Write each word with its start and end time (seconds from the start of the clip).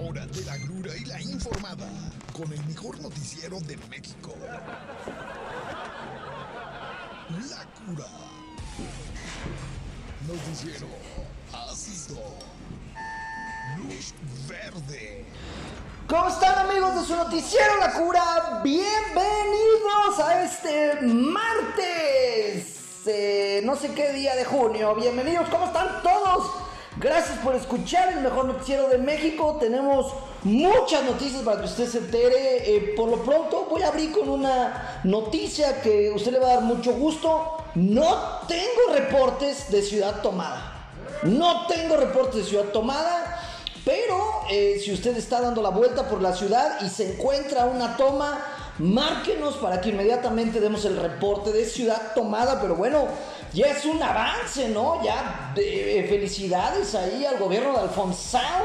Hora 0.00 0.24
de 0.26 0.44
la 0.44 0.56
grura 0.58 0.96
y 0.96 1.04
la 1.06 1.20
informada 1.20 1.88
con 2.32 2.52
el 2.52 2.64
mejor 2.66 3.00
noticiero 3.00 3.58
de 3.60 3.76
México. 3.88 4.32
La 7.50 7.64
cura. 7.74 8.06
Noticiero 10.28 10.86
ácido. 11.52 12.16
Luz 13.76 14.14
verde. 14.48 15.24
¿Cómo 16.06 16.28
están 16.28 16.68
amigos 16.68 16.94
de 16.94 17.04
su 17.04 17.16
noticiero 17.16 17.78
La 17.80 17.92
Cura? 17.92 18.60
Bienvenidos 18.62 20.20
a 20.24 20.44
este 20.44 21.02
martes, 21.02 22.76
eh, 23.04 23.62
no 23.64 23.74
sé 23.74 23.92
qué 23.94 24.12
día 24.12 24.36
de 24.36 24.44
junio. 24.44 24.94
Bienvenidos, 24.94 25.48
¿cómo 25.48 25.66
están 25.66 26.02
todos? 26.04 26.67
Gracias 27.00 27.38
por 27.38 27.54
escuchar 27.54 28.12
el 28.12 28.22
mejor 28.22 28.46
noticiero 28.46 28.88
de 28.88 28.98
México. 28.98 29.56
Tenemos 29.60 30.12
muchas 30.42 31.04
noticias 31.04 31.42
para 31.42 31.60
que 31.60 31.66
usted 31.66 31.86
se 31.86 31.98
entere. 31.98 32.74
Eh, 32.74 32.94
por 32.96 33.08
lo 33.08 33.22
pronto 33.22 33.68
voy 33.70 33.82
a 33.82 33.88
abrir 33.88 34.10
con 34.10 34.28
una 34.28 35.00
noticia 35.04 35.80
que 35.80 36.10
usted 36.10 36.32
le 36.32 36.40
va 36.40 36.50
a 36.50 36.54
dar 36.54 36.62
mucho 36.62 36.94
gusto. 36.94 37.58
No 37.76 38.40
tengo 38.48 38.92
reportes 38.92 39.70
de 39.70 39.80
ciudad 39.82 40.22
tomada. 40.22 40.90
No 41.22 41.68
tengo 41.68 41.96
reportes 41.96 42.34
de 42.34 42.44
ciudad 42.44 42.64
tomada. 42.72 43.44
Pero 43.84 44.42
eh, 44.50 44.80
si 44.84 44.92
usted 44.92 45.16
está 45.16 45.40
dando 45.40 45.62
la 45.62 45.70
vuelta 45.70 46.08
por 46.08 46.20
la 46.20 46.34
ciudad 46.34 46.80
y 46.80 46.88
se 46.88 47.12
encuentra 47.12 47.66
una 47.66 47.96
toma, 47.96 48.44
márquenos 48.78 49.54
para 49.56 49.80
que 49.80 49.90
inmediatamente 49.90 50.60
demos 50.60 50.84
el 50.84 50.96
reporte 50.96 51.52
de 51.52 51.64
ciudad 51.64 52.12
tomada. 52.14 52.60
Pero 52.60 52.76
bueno, 52.76 53.06
ya 53.52 53.66
es 53.66 53.84
un 53.84 54.02
avance, 54.02 54.68
¿no? 54.68 55.02
Ya 55.02 55.52
eh, 55.56 56.06
felicidades 56.08 56.94
ahí 56.94 57.24
al 57.24 57.38
gobierno 57.38 57.72
de 57.72 57.80
Alfonsán, 57.80 58.62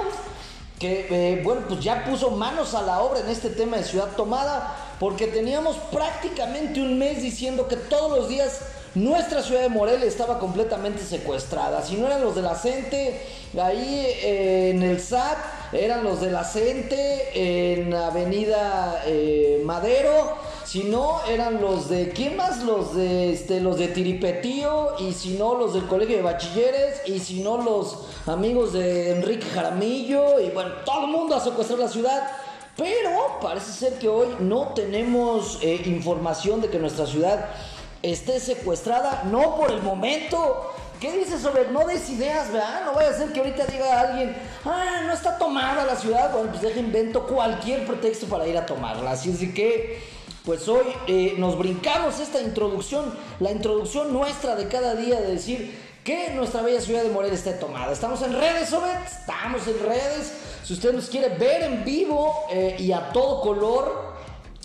que 0.79 1.07
eh, 1.09 1.41
bueno, 1.43 1.61
pues 1.67 1.79
ya 1.79 2.03
puso 2.05 2.31
manos 2.31 2.73
a 2.73 2.81
la 2.81 3.01
obra 3.01 3.21
en 3.21 3.29
este 3.29 3.49
tema 3.49 3.77
de 3.77 3.83
ciudad 3.83 4.09
tomada, 4.15 4.75
porque 4.99 5.27
teníamos 5.27 5.77
prácticamente 5.91 6.81
un 6.81 6.97
mes 6.97 7.21
diciendo 7.21 7.67
que 7.67 7.77
todos 7.77 8.17
los 8.17 8.29
días 8.29 8.61
nuestra 8.95 9.41
ciudad 9.41 9.61
de 9.61 9.69
Morelia 9.69 10.05
estaba 10.05 10.37
completamente 10.37 11.03
secuestrada. 11.03 11.81
Si 11.83 11.95
no 11.95 12.05
eran 12.07 12.21
los 12.21 12.35
de 12.35 12.43
la 12.43 12.55
CENTE, 12.55 13.21
ahí 13.59 14.05
eh, 14.05 14.69
en 14.69 14.83
el 14.83 14.99
SAT, 15.01 15.37
eran 15.73 16.03
los 16.03 16.21
de 16.21 16.31
la 16.31 16.43
CENTE, 16.43 17.81
en 17.81 17.93
Avenida 17.93 19.03
eh, 19.05 19.61
Madero. 19.65 20.37
Si 20.65 20.83
no, 20.83 21.21
eran 21.29 21.61
los 21.61 21.89
de. 21.89 22.09
¿Quién 22.09 22.37
más? 22.37 22.63
Los 22.63 22.95
de 22.95 23.33
este, 23.33 23.59
los 23.59 23.77
de 23.77 23.89
Tiripetío. 23.89 24.95
Y 24.99 25.13
si 25.13 25.37
no, 25.37 25.55
los 25.55 25.73
del 25.73 25.85
Colegio 25.87 26.17
de 26.17 26.23
Bachilleres. 26.23 27.01
Y 27.05 27.19
si 27.19 27.41
no, 27.43 27.57
los 27.57 28.07
amigos 28.25 28.73
de 28.73 29.11
Enrique 29.11 29.45
Jaramillo. 29.47 30.39
Y 30.39 30.49
bueno, 30.49 30.71
todo 30.85 31.05
el 31.05 31.11
mundo 31.11 31.35
a 31.35 31.39
secuestrar 31.39 31.79
la 31.79 31.89
ciudad. 31.89 32.31
Pero 32.75 33.39
parece 33.41 33.71
ser 33.71 33.99
que 33.99 34.09
hoy 34.09 34.27
no 34.39 34.69
tenemos 34.73 35.59
eh, 35.61 35.81
información 35.85 36.61
de 36.61 36.69
que 36.69 36.79
nuestra 36.79 37.05
ciudad 37.05 37.49
esté 38.01 38.39
secuestrada, 38.39 39.23
no 39.25 39.55
por 39.55 39.71
el 39.71 39.81
momento. 39.81 40.71
¿Qué 41.03 41.11
dices 41.11 41.41
sobre 41.41 41.69
no 41.69 41.85
des 41.85 42.09
ideas, 42.11 42.49
verdad? 42.49 42.85
No 42.85 42.93
vaya 42.93 43.09
a 43.09 43.13
ser 43.13 43.33
que 43.33 43.41
ahorita 43.41 43.65
diga 43.65 43.99
alguien, 43.99 44.33
ah, 44.63 45.01
no 45.05 45.11
está 45.11 45.37
tomada 45.37 45.83
la 45.83 45.97
ciudad. 45.97 46.31
Bueno, 46.31 46.49
pues 46.49 46.61
deja 46.61 46.79
invento 46.79 47.27
cualquier 47.27 47.85
pretexto 47.85 48.25
para 48.27 48.47
ir 48.47 48.57
a 48.57 48.65
tomarla. 48.65 49.11
Así 49.11 49.29
es 49.29 49.41
de 49.41 49.53
que, 49.53 50.01
pues 50.45 50.65
hoy 50.69 50.85
eh, 51.07 51.35
nos 51.37 51.57
brincamos 51.57 52.21
esta 52.21 52.39
introducción, 52.39 53.13
la 53.41 53.51
introducción 53.51 54.13
nuestra 54.13 54.55
de 54.55 54.69
cada 54.69 54.95
día 54.95 55.19
de 55.19 55.27
decir 55.27 55.77
que 56.05 56.29
nuestra 56.35 56.61
bella 56.61 56.79
ciudad 56.79 57.03
de 57.03 57.09
Morelia 57.09 57.35
esté 57.35 57.51
tomada. 57.51 57.91
Estamos 57.91 58.21
en 58.21 58.31
redes, 58.31 58.71
Obed, 58.71 59.03
estamos 59.05 59.67
en 59.67 59.79
redes. 59.85 60.31
Si 60.63 60.71
usted 60.71 60.93
nos 60.93 61.09
quiere 61.09 61.35
ver 61.35 61.63
en 61.63 61.83
vivo 61.83 62.45
eh, 62.49 62.77
y 62.79 62.93
a 62.93 63.09
todo 63.11 63.41
color, 63.41 64.13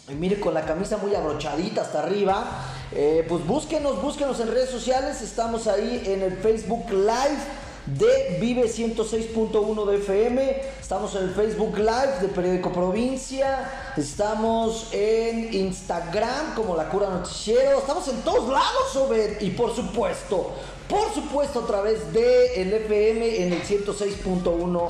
y 0.08 0.14
mire 0.14 0.38
con 0.38 0.54
la 0.54 0.64
camisa 0.64 0.98
muy 0.98 1.16
abrochadita 1.16 1.82
hasta 1.82 1.98
arriba, 2.04 2.46
eh, 2.92 3.24
pues 3.28 3.46
búsquenos, 3.46 4.00
búsquenos 4.00 4.40
en 4.40 4.48
redes 4.48 4.70
sociales. 4.70 5.20
Estamos 5.22 5.66
ahí 5.66 6.02
en 6.06 6.22
el 6.22 6.36
Facebook 6.38 6.90
Live 6.90 7.38
de 7.86 8.38
Vive 8.40 8.64
106.1 8.64 9.86
de 9.86 9.96
FM. 9.96 10.62
Estamos 10.80 11.14
en 11.14 11.24
el 11.24 11.30
Facebook 11.34 11.76
Live 11.78 12.20
de 12.20 12.28
Periódico 12.28 12.72
Provincia. 12.72 13.92
Estamos 13.96 14.88
en 14.92 15.52
Instagram 15.52 16.54
como 16.54 16.76
La 16.76 16.88
Cura 16.88 17.10
Noticiero. 17.10 17.78
Estamos 17.78 18.08
en 18.08 18.20
todos 18.22 18.48
lados, 18.48 18.96
Obed. 18.96 19.40
Y 19.40 19.50
por 19.50 19.74
supuesto, 19.74 20.52
por 20.88 21.12
supuesto, 21.12 21.60
a 21.60 21.66
través 21.66 22.12
de 22.12 22.62
el 22.62 22.72
FM 22.72 23.42
en 23.42 23.52
el 23.52 23.62
106.1 23.62 24.88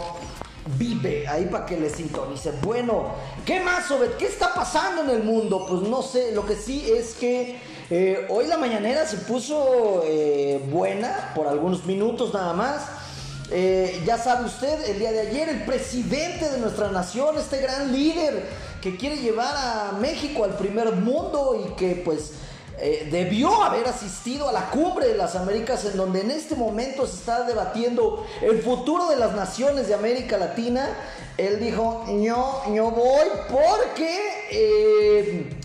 Vive, 0.76 1.26
ahí 1.26 1.46
para 1.46 1.64
que 1.64 1.78
le 1.78 1.88
sintonice. 1.88 2.52
Bueno, 2.62 3.06
¿qué 3.46 3.60
más, 3.60 3.90
Obed? 3.90 4.10
¿Qué 4.18 4.26
está 4.26 4.52
pasando 4.54 5.02
en 5.02 5.10
el 5.10 5.22
mundo? 5.22 5.64
Pues 5.66 5.82
no 5.82 6.02
sé, 6.02 6.32
lo 6.32 6.44
que 6.44 6.56
sí 6.56 6.90
es 6.92 7.14
que 7.14 7.58
eh, 7.90 8.26
hoy 8.28 8.46
la 8.46 8.58
mañanera 8.58 9.06
se 9.06 9.16
puso 9.16 10.02
eh, 10.04 10.62
buena 10.70 11.32
por 11.34 11.46
algunos 11.46 11.86
minutos 11.86 12.34
nada 12.34 12.52
más. 12.52 12.82
Eh, 13.50 14.02
ya 14.04 14.18
sabe 14.18 14.44
usted, 14.44 14.90
el 14.90 14.98
día 14.98 15.10
de 15.10 15.20
ayer 15.20 15.48
el 15.48 15.64
presidente 15.64 16.50
de 16.50 16.58
nuestra 16.58 16.92
nación, 16.92 17.38
este 17.38 17.62
gran 17.62 17.90
líder 17.92 18.46
que 18.82 18.98
quiere 18.98 19.16
llevar 19.16 19.54
a 19.56 19.92
México 19.98 20.44
al 20.44 20.56
primer 20.56 20.92
mundo 20.92 21.66
y 21.66 21.74
que 21.76 22.02
pues 22.04 22.32
debió 23.10 23.64
haber 23.64 23.88
asistido 23.88 24.48
a 24.48 24.52
la 24.52 24.70
cumbre 24.70 25.08
de 25.08 25.16
las 25.16 25.34
Américas 25.34 25.84
en 25.84 25.96
donde 25.96 26.20
en 26.20 26.30
este 26.30 26.54
momento 26.54 27.08
se 27.08 27.16
está 27.16 27.42
debatiendo 27.42 28.24
el 28.40 28.62
futuro 28.62 29.08
de 29.08 29.16
las 29.16 29.34
naciones 29.34 29.88
de 29.88 29.94
América 29.94 30.38
Latina. 30.38 30.88
Él 31.38 31.58
dijo, 31.58 32.04
yo, 32.22 32.62
yo 32.72 32.92
voy 32.92 33.26
porque 33.50 35.57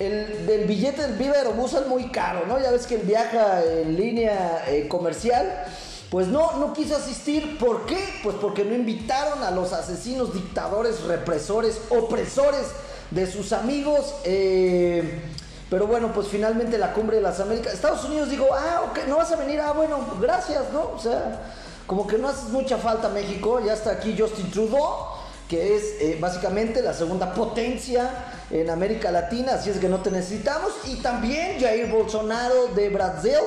el 0.00 0.46
del 0.46 0.64
billete 0.64 1.02
del 1.02 1.12
Viva 1.12 1.34
Aerobús 1.34 1.74
es 1.74 1.86
muy 1.86 2.08
caro, 2.08 2.46
¿no? 2.46 2.58
Ya 2.58 2.70
ves 2.70 2.86
que 2.86 2.94
él 2.94 3.02
viaja 3.02 3.62
en 3.62 3.96
línea 3.96 4.64
eh, 4.66 4.88
comercial. 4.88 5.64
Pues 6.08 6.26
no, 6.26 6.56
no 6.56 6.72
quiso 6.72 6.96
asistir. 6.96 7.58
¿Por 7.58 7.84
qué? 7.84 8.02
Pues 8.24 8.34
porque 8.40 8.64
no 8.64 8.74
invitaron 8.74 9.44
a 9.44 9.50
los 9.50 9.74
asesinos, 9.74 10.32
dictadores, 10.32 11.02
represores, 11.02 11.82
opresores 11.90 12.66
de 13.10 13.30
sus 13.30 13.52
amigos. 13.52 14.14
Eh, 14.24 15.20
pero 15.68 15.86
bueno, 15.86 16.12
pues 16.14 16.28
finalmente 16.28 16.78
la 16.78 16.94
cumbre 16.94 17.18
de 17.18 17.22
las 17.22 17.38
Américas. 17.38 17.74
Estados 17.74 18.02
Unidos 18.06 18.30
dijo, 18.30 18.46
ah, 18.54 18.86
ok, 18.90 19.06
no 19.06 19.18
vas 19.18 19.30
a 19.32 19.36
venir. 19.36 19.60
Ah, 19.60 19.72
bueno, 19.72 19.98
gracias, 20.18 20.72
¿no? 20.72 20.92
O 20.96 20.98
sea, 20.98 21.42
como 21.86 22.06
que 22.06 22.16
no 22.16 22.28
haces 22.28 22.48
mucha 22.48 22.78
falta 22.78 23.10
México. 23.10 23.60
Ya 23.64 23.74
está 23.74 23.90
aquí 23.90 24.16
Justin 24.18 24.50
Trudeau 24.50 25.20
que 25.50 25.74
es 25.74 25.96
eh, 26.00 26.16
básicamente 26.20 26.80
la 26.80 26.94
segunda 26.94 27.34
potencia 27.34 28.08
en 28.50 28.68
América 28.68 29.10
Latina, 29.10 29.54
así 29.54 29.70
es 29.70 29.78
que 29.78 29.88
no 29.88 30.00
te 30.00 30.10
necesitamos. 30.10 30.72
Y 30.86 30.96
también 30.96 31.60
Jair 31.60 31.90
Bolsonaro 31.90 32.68
de 32.68 32.88
Brasil 32.88 33.38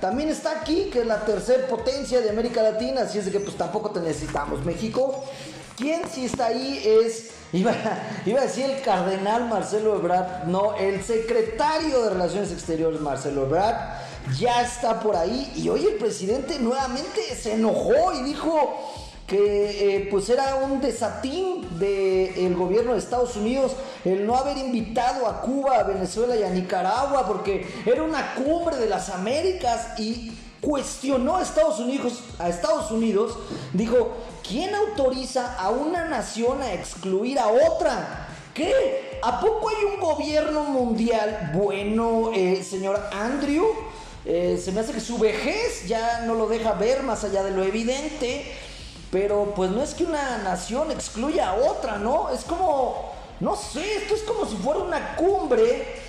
también 0.00 0.28
está 0.28 0.60
aquí, 0.60 0.90
que 0.92 1.00
es 1.00 1.06
la 1.06 1.24
tercera 1.24 1.66
potencia 1.66 2.20
de 2.20 2.30
América 2.30 2.62
Latina, 2.62 3.02
así 3.02 3.18
es 3.18 3.28
que 3.28 3.40
pues 3.40 3.56
tampoco 3.56 3.90
te 3.90 4.00
necesitamos. 4.00 4.64
México, 4.64 5.24
quien 5.76 6.02
sí 6.08 6.26
está 6.26 6.46
ahí 6.46 6.82
es, 6.84 7.30
iba, 7.52 7.72
iba 8.26 8.40
a 8.40 8.44
decir 8.44 8.66
el 8.66 8.82
cardenal 8.82 9.48
Marcelo 9.48 9.96
Ebrard, 9.96 10.46
no, 10.46 10.76
el 10.76 11.02
secretario 11.02 12.02
de 12.02 12.10
Relaciones 12.10 12.52
Exteriores 12.52 13.00
Marcelo 13.00 13.44
Ebrard 13.44 13.76
ya 14.38 14.62
está 14.62 15.00
por 15.00 15.16
ahí 15.16 15.52
y 15.56 15.68
hoy 15.68 15.86
el 15.86 15.94
presidente 15.94 16.58
nuevamente 16.58 17.20
se 17.34 17.54
enojó 17.54 18.12
y 18.12 18.22
dijo 18.22 18.78
que 19.26 19.96
eh, 19.96 20.08
pues 20.10 20.28
era 20.28 20.56
un 20.56 20.80
desatín 20.80 21.78
del 21.78 22.54
gobierno 22.54 22.92
de 22.92 22.98
Estados 22.98 23.36
Unidos 23.36 23.72
el 24.04 24.26
no 24.26 24.36
haber 24.36 24.58
invitado 24.58 25.26
a 25.26 25.40
Cuba, 25.40 25.78
a 25.78 25.82
Venezuela 25.84 26.36
y 26.36 26.42
a 26.42 26.50
Nicaragua 26.50 27.26
porque 27.26 27.66
era 27.86 28.02
una 28.02 28.34
cumbre 28.34 28.76
de 28.76 28.88
las 28.88 29.08
Américas 29.08 29.98
y 29.98 30.32
cuestionó 30.60 31.36
a 31.36 31.42
Estados 31.42 31.80
Unidos, 31.80 32.20
a 32.38 32.48
Estados 32.48 32.90
Unidos, 32.90 33.36
dijo, 33.72 34.12
¿quién 34.46 34.74
autoriza 34.74 35.56
a 35.56 35.70
una 35.70 36.04
nación 36.04 36.62
a 36.62 36.72
excluir 36.72 37.38
a 37.38 37.48
otra? 37.48 38.28
¿Qué? 38.54 39.18
¿A 39.22 39.40
poco 39.40 39.70
hay 39.70 39.84
un 39.84 40.00
gobierno 40.00 40.64
mundial 40.64 41.52
bueno, 41.54 42.30
eh, 42.34 42.62
señor 42.62 43.00
Andrew? 43.12 43.66
Eh, 44.24 44.60
se 44.62 44.70
me 44.70 44.80
hace 44.80 44.92
que 44.92 45.00
su 45.00 45.18
vejez 45.18 45.88
ya 45.88 46.20
no 46.26 46.34
lo 46.34 46.46
deja 46.46 46.74
ver 46.74 47.02
más 47.02 47.24
allá 47.24 47.42
de 47.42 47.50
lo 47.50 47.64
evidente. 47.64 48.52
Pero 49.12 49.52
pues 49.54 49.70
no 49.70 49.82
es 49.82 49.92
que 49.92 50.04
una 50.04 50.38
nación 50.38 50.90
excluya 50.90 51.50
a 51.50 51.54
otra, 51.54 51.98
¿no? 51.98 52.30
Es 52.30 52.44
como, 52.44 53.12
no 53.40 53.54
sé, 53.54 53.96
esto 53.96 54.14
es 54.14 54.22
como 54.22 54.46
si 54.46 54.56
fuera 54.56 54.80
una 54.80 55.16
cumbre 55.16 56.00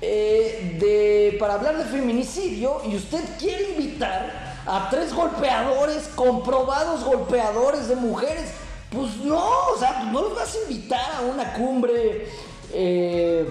eh, 0.00 0.78
de, 0.78 1.38
para 1.40 1.54
hablar 1.54 1.76
de 1.76 1.86
feminicidio 1.86 2.80
y 2.86 2.94
usted 2.94 3.20
quiere 3.36 3.72
invitar 3.72 4.62
a 4.64 4.88
tres 4.90 5.12
golpeadores, 5.12 6.08
comprobados 6.14 7.02
golpeadores 7.02 7.88
de 7.88 7.96
mujeres. 7.96 8.52
Pues 8.92 9.16
no, 9.16 9.44
o 9.74 9.76
sea, 9.76 10.04
no 10.12 10.22
los 10.22 10.36
vas 10.36 10.54
a 10.54 10.70
invitar 10.70 11.16
a 11.16 11.20
una 11.22 11.54
cumbre 11.54 12.28
eh, 12.72 13.50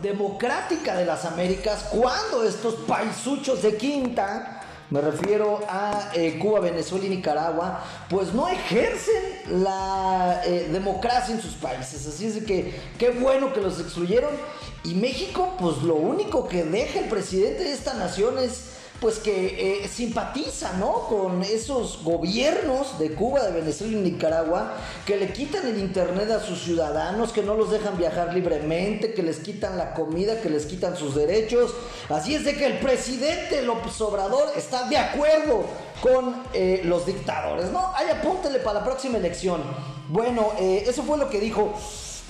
democrática 0.00 0.94
de 0.94 1.04
las 1.04 1.24
Américas 1.24 1.88
cuando 1.90 2.44
estos 2.44 2.74
paisuchos 2.86 3.60
de 3.62 3.76
quinta 3.76 4.59
me 4.90 5.00
refiero 5.00 5.60
a 5.68 6.10
eh, 6.14 6.38
Cuba, 6.38 6.60
Venezuela 6.60 7.06
y 7.06 7.10
Nicaragua, 7.10 7.84
pues 8.08 8.32
no 8.34 8.48
ejercen 8.48 9.62
la 9.62 10.42
eh, 10.44 10.68
democracia 10.70 11.34
en 11.34 11.40
sus 11.40 11.54
países. 11.54 12.06
Así 12.06 12.26
es 12.26 12.44
que 12.44 12.74
qué 12.98 13.10
bueno 13.10 13.52
que 13.52 13.60
los 13.60 13.80
excluyeron. 13.80 14.34
Y 14.82 14.94
México, 14.94 15.56
pues 15.58 15.78
lo 15.82 15.94
único 15.94 16.48
que 16.48 16.64
deja 16.64 17.00
el 17.00 17.08
presidente 17.08 17.64
de 17.64 17.72
esta 17.72 17.94
nación 17.94 18.38
es 18.38 18.69
pues 19.00 19.18
que 19.18 19.82
eh, 19.82 19.88
simpatiza, 19.88 20.74
¿no? 20.74 21.06
Con 21.08 21.42
esos 21.42 22.02
gobiernos 22.04 22.98
de 22.98 23.12
Cuba, 23.12 23.42
de 23.44 23.52
Venezuela 23.52 23.96
y 23.96 24.00
Nicaragua 24.00 24.74
que 25.06 25.16
le 25.16 25.32
quitan 25.32 25.66
el 25.66 25.78
internet 25.78 26.30
a 26.30 26.40
sus 26.40 26.62
ciudadanos, 26.62 27.32
que 27.32 27.42
no 27.42 27.54
los 27.54 27.70
dejan 27.70 27.96
viajar 27.96 28.34
libremente, 28.34 29.14
que 29.14 29.22
les 29.22 29.38
quitan 29.38 29.78
la 29.78 29.94
comida, 29.94 30.40
que 30.40 30.50
les 30.50 30.66
quitan 30.66 30.96
sus 30.96 31.14
derechos. 31.14 31.74
Así 32.08 32.34
es 32.34 32.44
de 32.44 32.54
que 32.54 32.66
el 32.66 32.78
presidente 32.78 33.62
López 33.62 34.00
Obrador 34.00 34.52
está 34.56 34.88
de 34.88 34.98
acuerdo 34.98 35.64
con 36.02 36.42
eh, 36.52 36.82
los 36.84 37.06
dictadores, 37.06 37.70
¿no? 37.70 37.92
Ay, 37.94 38.08
apúntele 38.10 38.58
para 38.58 38.80
la 38.80 38.84
próxima 38.84 39.18
elección. 39.18 39.62
Bueno, 40.08 40.52
eh, 40.58 40.84
eso 40.86 41.02
fue 41.02 41.18
lo 41.18 41.30
que 41.30 41.40
dijo. 41.40 41.74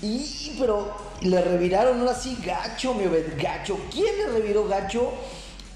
Y, 0.02 0.56
pero 0.58 0.94
le 1.20 1.42
reviraron 1.42 2.00
ahora 2.00 2.14
sí 2.14 2.38
gacho, 2.44 2.94
mi 2.94 3.04
gacho. 3.36 3.78
¿Quién 3.90 4.16
le 4.18 4.26
reviró 4.28 4.66
gacho? 4.66 5.12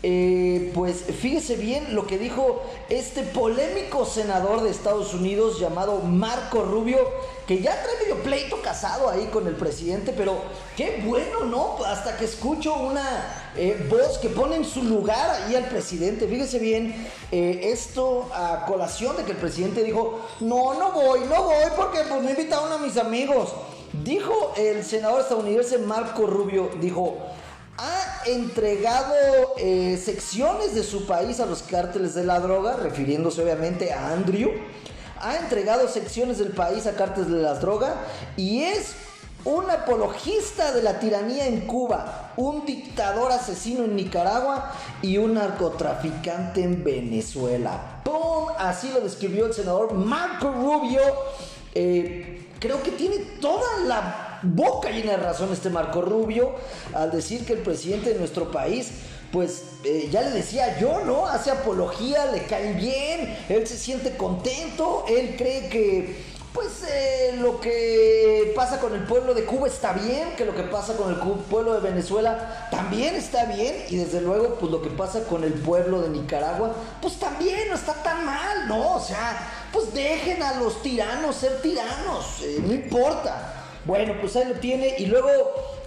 Eh, 0.06 0.70
pues 0.74 1.04
fíjese 1.18 1.56
bien 1.56 1.94
lo 1.94 2.06
que 2.06 2.18
dijo 2.18 2.60
este 2.90 3.22
polémico 3.22 4.04
senador 4.04 4.62
de 4.62 4.68
Estados 4.68 5.14
Unidos 5.14 5.58
llamado 5.58 6.00
Marco 6.00 6.62
Rubio, 6.62 6.98
que 7.46 7.62
ya 7.62 7.82
trae 7.82 7.96
medio 8.02 8.22
pleito 8.22 8.60
casado 8.60 9.08
ahí 9.08 9.28
con 9.28 9.46
el 9.46 9.54
presidente, 9.54 10.12
pero 10.14 10.36
qué 10.76 11.02
bueno, 11.06 11.44
¿no? 11.46 11.82
Hasta 11.86 12.18
que 12.18 12.26
escucho 12.26 12.74
una 12.74 13.50
eh, 13.56 13.88
voz 13.88 14.18
que 14.18 14.28
pone 14.28 14.56
en 14.56 14.66
su 14.66 14.82
lugar 14.82 15.30
ahí 15.30 15.54
al 15.54 15.70
presidente. 15.70 16.28
Fíjese 16.28 16.58
bien, 16.58 17.08
eh, 17.32 17.70
esto 17.72 18.28
a 18.34 18.66
colación 18.66 19.16
de 19.16 19.24
que 19.24 19.32
el 19.32 19.38
presidente 19.38 19.82
dijo, 19.82 20.20
no, 20.40 20.74
no 20.74 20.92
voy, 20.92 21.20
no 21.20 21.44
voy 21.44 21.64
porque 21.78 22.00
pues 22.06 22.22
me 22.22 22.32
invitaron 22.32 22.70
a 22.70 22.76
mis 22.76 22.98
amigos. 22.98 23.54
Dijo 24.02 24.52
el 24.58 24.84
senador 24.84 25.22
estadounidense 25.22 25.78
Marco 25.78 26.26
Rubio, 26.26 26.68
dijo, 26.78 27.16
entregado 28.26 29.14
eh, 29.58 30.00
secciones 30.02 30.74
de 30.74 30.82
su 30.82 31.06
país 31.06 31.40
a 31.40 31.46
los 31.46 31.62
cárteles 31.62 32.14
de 32.14 32.24
la 32.24 32.40
droga, 32.40 32.76
refiriéndose 32.76 33.42
obviamente 33.42 33.92
a 33.92 34.12
Andrew. 34.12 34.50
Ha 35.20 35.36
entregado 35.36 35.88
secciones 35.88 36.38
del 36.38 36.50
país 36.50 36.86
a 36.86 36.94
cárteles 36.96 37.30
de 37.30 37.42
la 37.42 37.54
droga 37.54 37.94
y 38.36 38.62
es 38.62 38.94
un 39.44 39.70
apologista 39.70 40.72
de 40.72 40.82
la 40.82 40.98
tiranía 40.98 41.46
en 41.46 41.66
Cuba, 41.66 42.32
un 42.36 42.64
dictador 42.64 43.30
asesino 43.30 43.84
en 43.84 43.94
Nicaragua 43.94 44.72
y 45.02 45.18
un 45.18 45.34
narcotraficante 45.34 46.62
en 46.62 46.82
Venezuela. 46.82 48.00
¡Pum! 48.04 48.48
Así 48.58 48.90
lo 48.92 49.00
describió 49.00 49.46
el 49.46 49.54
senador 49.54 49.92
Marco 49.92 50.50
Rubio. 50.50 51.00
Eh, 51.74 52.48
creo 52.58 52.82
que 52.82 52.92
tiene 52.92 53.18
toda 53.40 53.80
la 53.86 54.33
boca 54.44 54.90
llena 54.90 55.12
de 55.12 55.16
razón 55.18 55.52
este 55.52 55.70
Marco 55.70 56.02
Rubio 56.02 56.54
al 56.92 57.10
decir 57.10 57.44
que 57.44 57.54
el 57.54 57.60
presidente 57.60 58.12
de 58.12 58.18
nuestro 58.18 58.50
país 58.50 58.90
pues 59.32 59.64
eh, 59.82 60.08
ya 60.12 60.22
le 60.22 60.30
decía 60.30 60.78
yo, 60.78 61.04
¿no? 61.04 61.26
Hace 61.26 61.50
apología, 61.50 62.26
le 62.26 62.44
cae 62.44 62.72
bien, 62.74 63.36
él 63.48 63.66
se 63.66 63.76
siente 63.76 64.16
contento, 64.16 65.04
él 65.08 65.34
cree 65.36 65.68
que 65.68 66.34
pues 66.54 66.84
eh, 66.88 67.34
lo 67.40 67.60
que 67.60 68.52
pasa 68.54 68.78
con 68.78 68.94
el 68.94 69.02
pueblo 69.02 69.34
de 69.34 69.44
Cuba 69.44 69.66
está 69.66 69.92
bien, 69.92 70.36
que 70.36 70.44
lo 70.44 70.54
que 70.54 70.62
pasa 70.62 70.96
con 70.96 71.10
el 71.10 71.16
pueblo 71.16 71.74
de 71.74 71.80
Venezuela 71.80 72.68
también 72.70 73.16
está 73.16 73.46
bien, 73.46 73.74
y 73.90 73.96
desde 73.96 74.20
luego, 74.20 74.54
pues 74.60 74.70
lo 74.70 74.80
que 74.80 74.90
pasa 74.90 75.24
con 75.24 75.42
el 75.42 75.52
pueblo 75.52 76.00
de 76.02 76.10
Nicaragua, 76.10 76.72
pues 77.02 77.18
también 77.18 77.68
no 77.68 77.74
está 77.74 77.92
tan 78.04 78.24
mal, 78.24 78.68
¿no? 78.68 78.94
O 78.94 79.00
sea, 79.00 79.68
pues 79.72 79.92
dejen 79.92 80.44
a 80.44 80.54
los 80.60 80.80
tiranos 80.80 81.34
ser 81.34 81.60
tiranos, 81.60 82.40
eh, 82.42 82.62
no 82.64 82.72
importa. 82.72 83.63
Bueno, 83.84 84.14
pues 84.20 84.36
ahí 84.36 84.46
lo 84.48 84.54
tiene. 84.54 84.96
Y 84.98 85.06
luego 85.06 85.28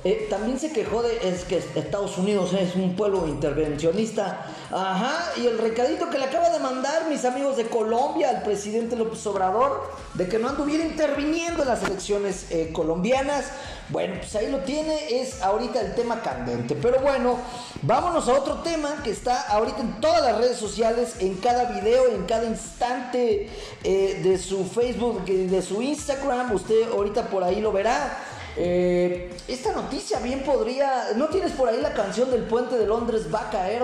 eh, 0.04 0.28
también 0.30 0.60
se 0.60 0.72
quejó 0.72 1.02
de 1.02 1.28
es 1.28 1.44
que 1.44 1.58
Estados 1.58 2.18
Unidos 2.18 2.54
es 2.54 2.76
un 2.76 2.96
pueblo 2.96 3.28
intervencionista. 3.28 4.46
Ajá, 4.72 5.34
y 5.38 5.48
el 5.48 5.58
recadito 5.58 6.10
que 6.10 6.20
le 6.20 6.26
acaba 6.26 6.50
de 6.50 6.60
mandar 6.60 7.10
mis 7.10 7.26
amigos 7.26 7.58
de 7.58 7.66
Colombia 7.66 8.30
al 8.30 8.44
presidente 8.44 8.96
López 8.96 9.26
Obrador 9.26 9.92
de 10.14 10.28
que 10.28 10.40
no 10.40 10.50
anduviera 10.50 10.84
interviniendo 10.84 11.64
en 11.64 11.70
las 11.70 11.84
elecciones 11.84 12.52
eh, 12.52 12.72
colombianas. 12.72 13.46
Bueno, 13.90 14.16
pues 14.20 14.36
ahí 14.36 14.52
lo 14.52 14.60
tiene, 14.60 15.22
es 15.22 15.42
ahorita 15.42 15.80
el 15.80 15.96
tema 15.96 16.22
candente. 16.22 16.76
Pero 16.76 17.00
bueno, 17.00 17.38
vámonos 17.84 18.28
a 18.28 18.34
otro 18.34 18.56
tema 18.56 19.02
que 19.02 19.12
está 19.12 19.44
ahorita 19.44 19.80
en 19.80 20.02
todas 20.02 20.22
las 20.22 20.38
redes 20.38 20.58
sociales, 20.58 21.16
en 21.20 21.36
cada 21.36 21.80
video, 21.80 22.08
en 22.08 22.26
cada 22.26 22.46
instante 22.46 23.50
eh, 23.84 24.20
de 24.22 24.38
su 24.38 24.66
Facebook, 24.66 25.24
de 25.26 25.62
su 25.62 25.82
Instagram. 25.82 26.52
Usted 26.52 26.92
ahorita 26.92 27.30
por 27.30 27.44
ahí 27.44 27.62
lo 27.62 27.72
verá. 27.72 28.18
Eh, 28.58 29.34
esta 29.48 29.72
noticia 29.72 30.20
bien 30.20 30.44
podría. 30.44 31.14
¿No 31.16 31.28
tienes 31.28 31.54
por 31.54 31.70
ahí 31.70 31.80
la 31.80 31.94
canción 31.94 32.30
del 32.30 32.44
puente 32.44 32.78
de 32.78 32.86
Londres 32.86 33.34
va 33.34 33.48
a 33.48 33.50
caer, 33.50 33.84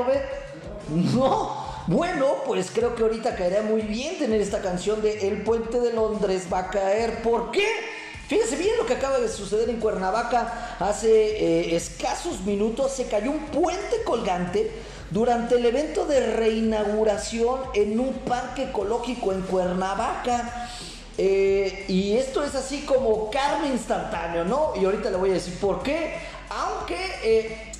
No. 0.90 1.64
Bueno, 1.86 2.38
pues 2.46 2.72
creo 2.74 2.96
que 2.96 3.04
ahorita 3.04 3.36
caería 3.36 3.62
muy 3.62 3.82
bien 3.82 4.18
tener 4.18 4.40
esta 4.40 4.62
canción 4.62 5.02
de 5.02 5.28
El 5.28 5.44
puente 5.44 5.82
de 5.82 5.92
Londres 5.92 6.48
va 6.52 6.60
a 6.60 6.70
caer. 6.70 7.22
¿Por 7.22 7.52
qué? 7.52 7.68
Fíjense 8.28 8.56
bien 8.56 8.78
lo 8.78 8.86
que 8.86 8.94
acaba 8.94 9.20
de 9.20 9.28
suceder 9.28 9.70
en 9.70 9.80
Cuernavaca. 9.80 10.78
Hace 10.80 11.12
eh, 11.12 11.76
escasos 11.76 12.42
minutos 12.42 12.92
se 12.94 13.08
cayó 13.08 13.32
un 13.32 13.46
puente 13.48 14.04
colgante 14.06 14.72
durante 15.12 15.56
el 15.56 15.66
evento 15.66 16.06
de 16.06 16.34
reinauguración 16.34 17.60
en 17.74 18.00
un 18.00 18.14
parque 18.20 18.64
ecológico 18.64 19.34
en 19.34 19.42
Cuernavaca. 19.42 20.70
Eh, 21.18 21.86
y 21.90 22.14
esto 22.14 22.44
es 22.44 22.56
así 22.56 22.82
como 22.82 23.30
carne 23.30 23.68
instantáneo, 23.68 24.46
¿no? 24.46 24.74
Y 24.80 24.86
ahorita 24.86 25.12
le 25.12 25.18
voy 25.18 25.32
a 25.32 25.34
decir 25.34 25.56
por 25.60 25.84
qué. 25.84 26.16
Aunque 26.50 26.98
eh, 27.24 27.72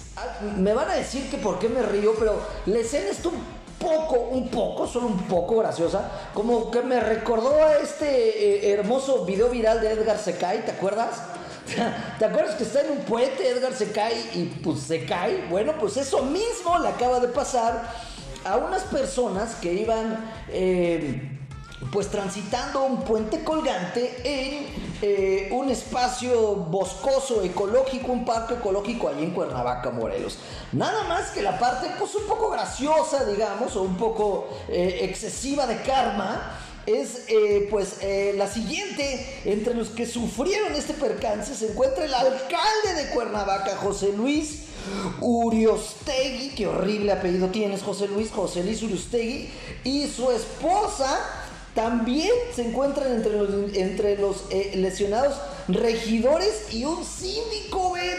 me 0.58 0.74
van 0.74 0.90
a 0.90 0.96
decir 0.96 1.30
que 1.30 1.38
por 1.38 1.58
qué 1.58 1.70
me 1.70 1.82
río, 1.82 2.14
pero 2.20 2.40
la 2.66 2.80
escena 2.80 3.10
está 3.10 3.30
un 3.30 3.63
poco, 3.84 4.16
un 4.32 4.48
poco, 4.48 4.88
solo 4.88 5.08
un 5.08 5.28
poco 5.28 5.58
graciosa. 5.58 6.10
Como 6.34 6.72
que 6.72 6.82
me 6.82 7.00
recordó 7.00 7.64
a 7.64 7.78
este 7.78 8.68
eh, 8.68 8.74
hermoso 8.74 9.26
video 9.26 9.50
viral 9.50 9.82
de 9.82 9.92
Edgar 9.92 10.18
Secay, 10.18 10.66
¿te 10.66 10.72
acuerdas? 10.72 11.22
¿Te 12.20 12.26
acuerdas 12.26 12.56
que 12.56 12.64
está 12.64 12.82
en 12.82 12.92
un 12.92 13.00
puente 13.00 13.48
Edgar 13.48 13.74
se 13.74 13.92
cae 13.92 14.18
y 14.34 14.46
pues 14.64 14.80
se 14.80 15.06
cae? 15.06 15.46
Bueno, 15.50 15.74
pues 15.80 15.98
eso 15.98 16.24
mismo 16.24 16.80
le 16.80 16.88
acaba 16.88 17.20
de 17.20 17.28
pasar 17.28 17.90
a 18.46 18.58
unas 18.58 18.84
personas 18.84 19.56
que 19.56 19.74
iban 19.74 20.32
pues 21.92 22.10
transitando 22.10 22.84
un 22.84 23.02
puente 23.04 23.44
colgante 23.44 24.22
en 24.24 24.83
eh, 25.02 25.50
un 25.52 25.70
espacio 25.70 26.56
boscoso, 26.56 27.44
ecológico, 27.44 28.12
un 28.12 28.26
parque 28.26 28.56
ecológico 28.56 29.10
allí 29.10 29.24
en 29.24 29.32
Cuernavaca, 29.32 29.90
Morelos. 29.90 30.38
Nada 30.72 31.04
más 31.04 31.32
que 31.32 31.42
la 31.42 31.60
parte 31.60 31.88
pues 32.00 32.16
un 32.16 32.26
poco 32.26 32.50
graciosa, 32.50 33.26
digamos, 33.26 33.76
o 33.76 33.82
un 33.82 33.98
poco 33.98 34.48
eh, 34.70 35.00
excesiva 35.02 35.68
de 35.68 35.82
karma. 35.82 36.60
Es 36.86 37.24
eh, 37.30 37.70
pues 37.72 38.00
la 38.36 38.46
siguiente, 38.46 39.42
entre 39.46 39.74
los 39.74 39.90
que 39.90 40.06
sufrieron 40.06 40.76
este 40.76 40.94
percance 40.94 41.56
se 41.56 41.72
encuentra 41.72 42.04
el 42.04 42.14
alcalde 42.14 42.94
de 42.98 43.10
Cuernavaca, 43.14 43.78
José 43.78 44.12
Luis 44.12 44.64
Uriostegui, 45.22 46.50
qué 46.56 46.68
horrible 46.68 47.12
apellido 47.12 47.48
tienes, 47.48 47.84
José 47.84 48.08
Luis, 48.08 48.32
José 48.32 48.64
Luis 48.64 48.84
Uriostegui, 48.84 49.50
y 49.84 50.08
su 50.08 50.30
esposa, 50.32 51.20
también 51.76 52.32
se 52.54 52.68
encuentran 52.68 53.12
entre 53.12 53.34
los, 53.34 53.50
entre 53.74 54.18
los 54.18 54.46
eh, 54.52 54.74
lesionados 54.76 55.36
regidores 55.68 56.74
y 56.74 56.86
un 56.86 57.04
síndico, 57.04 57.94
¿ven? 57.94 58.18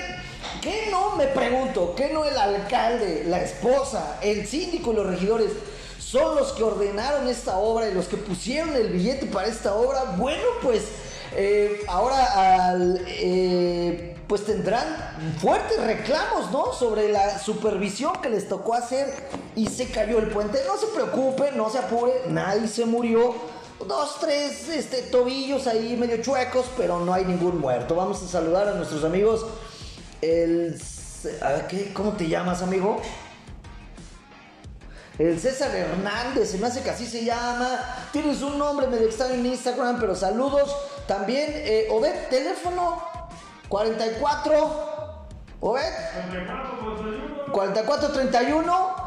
¿Qué 0.61 0.89
no? 0.91 1.17
Me 1.17 1.27
pregunto, 1.27 1.95
¿qué 1.97 2.11
no 2.11 2.25
el 2.25 2.37
alcalde, 2.37 3.25
la 3.27 3.43
esposa, 3.43 4.19
el 4.23 4.47
síndico 4.47 4.93
y 4.93 4.97
los 4.97 5.07
regidores 5.07 5.51
son 5.99 6.37
los 6.37 6.53
que 6.53 6.63
ordenaron 6.63 7.29
esta 7.29 7.59
obra 7.59 7.89
y 7.89 7.95
los 7.95 8.07
que 8.07 8.17
pusieron 8.17 8.75
el 8.75 8.89
billete 8.89 9.27
para 9.27 9.49
esta 9.49 9.75
obra? 9.75 10.17
Bueno, 10.17 10.43
pues 10.63 10.83
eh, 11.37 11.83
ahora 11.89 12.71
al... 12.71 13.05
Eh, 13.07 14.11
pues 14.27 14.47
tendrán 14.47 14.87
fuertes 15.39 15.83
reclamos, 15.85 16.51
¿no? 16.51 16.73
Sobre 16.73 17.11
la 17.11 17.39
supervisión 17.39 18.21
que 18.23 18.31
les 18.31 18.49
tocó 18.49 18.75
hacer 18.75 19.13
y 19.55 19.67
se 19.67 19.89
cayó 19.91 20.19
el 20.19 20.29
puente. 20.29 20.61
No 20.67 20.79
se 20.79 20.87
preocupe, 20.87 21.53
no 21.53 21.69
se 21.71 21.79
apure, 21.79 22.13
nadie 22.29 22.67
se 22.69 22.87
murió. 22.87 23.35
Dos, 23.87 24.19
tres 24.21 24.69
este, 24.71 25.03
tobillos 25.03 25.67
ahí 25.67 25.97
medio 25.97 26.23
chuecos, 26.23 26.67
pero 26.77 27.01
no 27.01 27.13
hay 27.13 27.25
ningún 27.25 27.61
muerto. 27.61 27.95
Vamos 27.95 28.23
a 28.23 28.27
saludar 28.27 28.69
a 28.69 28.75
nuestros 28.75 29.05
amigos. 29.05 29.45
El. 30.23 30.81
¿Cómo 31.93 32.13
te 32.13 32.29
llamas, 32.29 32.63
amigo? 32.63 33.01
El 35.19 35.39
César 35.39 35.75
Hernández, 35.75 36.51
se 36.51 36.59
me 36.59 36.67
hace 36.67 36.83
que 36.83 36.91
así 36.91 37.07
se 37.07 37.25
llama. 37.25 37.79
Tienes 38.13 38.43
un 38.43 38.59
nombre 38.59 38.87
medio 38.89 39.07
extraño 39.07 39.35
en 39.35 39.47
Instagram, 39.47 40.01
pero 40.01 40.15
saludos. 40.15 40.75
También, 41.07 41.51
eh, 41.55 41.89
Obed, 41.91 42.29
teléfono 42.31 43.03
44. 43.69 44.95
¿O 45.61 45.77
44, 47.53 48.13
31. 48.13 49.05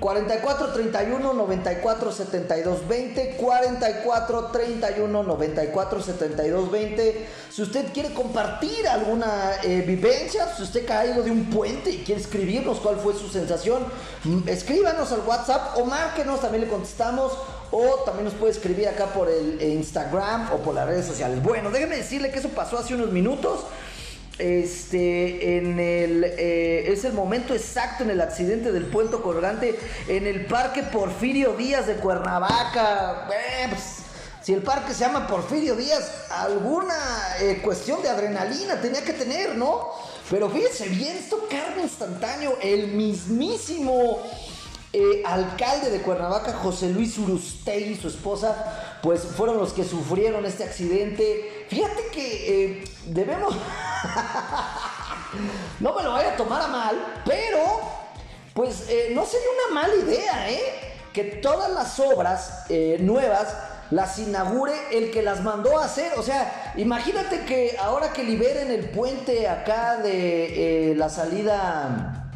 44 0.00 0.72
31 0.72 1.34
94 1.34 2.12
72 2.12 2.88
20 2.88 3.36
44 3.36 4.46
31 4.52 5.22
94 5.22 6.02
72 6.02 6.70
20 6.70 7.28
si 7.50 7.62
usted 7.62 7.92
quiere 7.92 8.14
compartir 8.14 8.86
alguna 8.86 9.54
eh, 9.64 9.82
vivencia 9.82 10.54
si 10.54 10.62
usted 10.62 10.86
caído 10.86 11.22
de 11.22 11.30
un 11.30 11.50
puente 11.50 11.90
y 11.90 12.04
quiere 12.04 12.20
escribirnos 12.20 12.78
cuál 12.78 12.96
fue 12.96 13.14
su 13.14 13.28
sensación 13.28 13.86
mm, 14.24 14.48
escríbanos 14.48 15.10
al 15.12 15.20
whatsapp 15.26 15.76
o 15.78 15.84
márquenos 15.84 16.40
también 16.40 16.64
le 16.64 16.70
contestamos 16.70 17.32
o 17.70 18.02
también 18.04 18.24
nos 18.24 18.34
puede 18.34 18.52
escribir 18.52 18.88
acá 18.88 19.06
por 19.06 19.28
el 19.28 19.60
Instagram 19.60 20.52
o 20.52 20.58
por 20.58 20.74
las 20.74 20.86
redes 20.86 21.06
sociales 21.06 21.42
bueno 21.42 21.70
déjeme 21.70 21.96
decirle 21.96 22.30
que 22.30 22.38
eso 22.38 22.48
pasó 22.50 22.78
hace 22.78 22.94
unos 22.94 23.12
minutos 23.12 23.64
este, 24.38 25.58
en 25.58 25.80
el, 25.80 26.24
eh, 26.24 26.92
es 26.92 27.04
el 27.04 27.12
momento 27.12 27.54
exacto 27.54 28.04
en 28.04 28.10
el 28.10 28.20
accidente 28.20 28.70
del 28.70 28.86
puente 28.86 29.16
colgante 29.16 29.78
en 30.06 30.26
el 30.28 30.46
Parque 30.46 30.84
Porfirio 30.84 31.54
Díaz 31.54 31.88
de 31.88 31.94
Cuernavaca. 31.94 33.28
Eh, 33.32 33.66
pues, 33.68 33.82
si 34.40 34.54
el 34.54 34.62
parque 34.62 34.94
se 34.94 35.00
llama 35.00 35.26
Porfirio 35.26 35.74
Díaz, 35.74 36.30
alguna 36.30 36.96
eh, 37.40 37.60
cuestión 37.62 38.00
de 38.00 38.08
adrenalina 38.08 38.80
tenía 38.80 39.02
que 39.02 39.12
tener, 39.12 39.56
¿no? 39.56 39.88
Pero 40.30 40.48
fíjense 40.48 40.88
bien, 40.88 41.16
esto 41.16 41.46
carne 41.50 41.82
instantáneo, 41.82 42.56
el 42.62 42.88
mismísimo 42.92 44.22
alcalde 45.24 45.90
de 45.90 46.02
Cuernavaca, 46.02 46.52
José 46.54 46.90
Luis 46.90 47.18
Urustegui 47.18 47.92
y 47.92 47.96
su 47.96 48.08
esposa, 48.08 48.98
pues 49.02 49.22
fueron 49.22 49.58
los 49.58 49.72
que 49.72 49.84
sufrieron 49.84 50.44
este 50.46 50.64
accidente. 50.64 51.66
Fíjate 51.68 52.06
que 52.12 52.84
debemos... 53.06 53.54
no 55.80 55.94
me 55.94 56.02
lo 56.02 56.12
vaya 56.12 56.32
a 56.32 56.36
tomar 56.36 56.62
a 56.62 56.68
mal, 56.68 57.22
pero 57.24 57.80
pues 58.54 58.88
eh, 58.88 59.10
no 59.14 59.24
sería 59.24 59.46
una 59.66 59.80
mala 59.80 59.94
idea, 59.94 60.50
¿eh? 60.50 60.62
Que 61.12 61.24
todas 61.24 61.70
las 61.70 61.98
obras 62.00 62.64
eh, 62.68 62.98
nuevas 63.00 63.54
las 63.90 64.18
inaugure 64.18 64.74
el 64.92 65.10
que 65.10 65.22
las 65.22 65.42
mandó 65.42 65.78
a 65.78 65.84
hacer. 65.84 66.12
O 66.18 66.22
sea, 66.22 66.74
imagínate 66.76 67.44
que 67.44 67.76
ahora 67.80 68.12
que 68.12 68.24
liberen 68.24 68.70
el 68.70 68.90
puente 68.90 69.48
acá 69.48 69.96
de 69.96 70.94
la 70.96 71.08
salida 71.08 72.30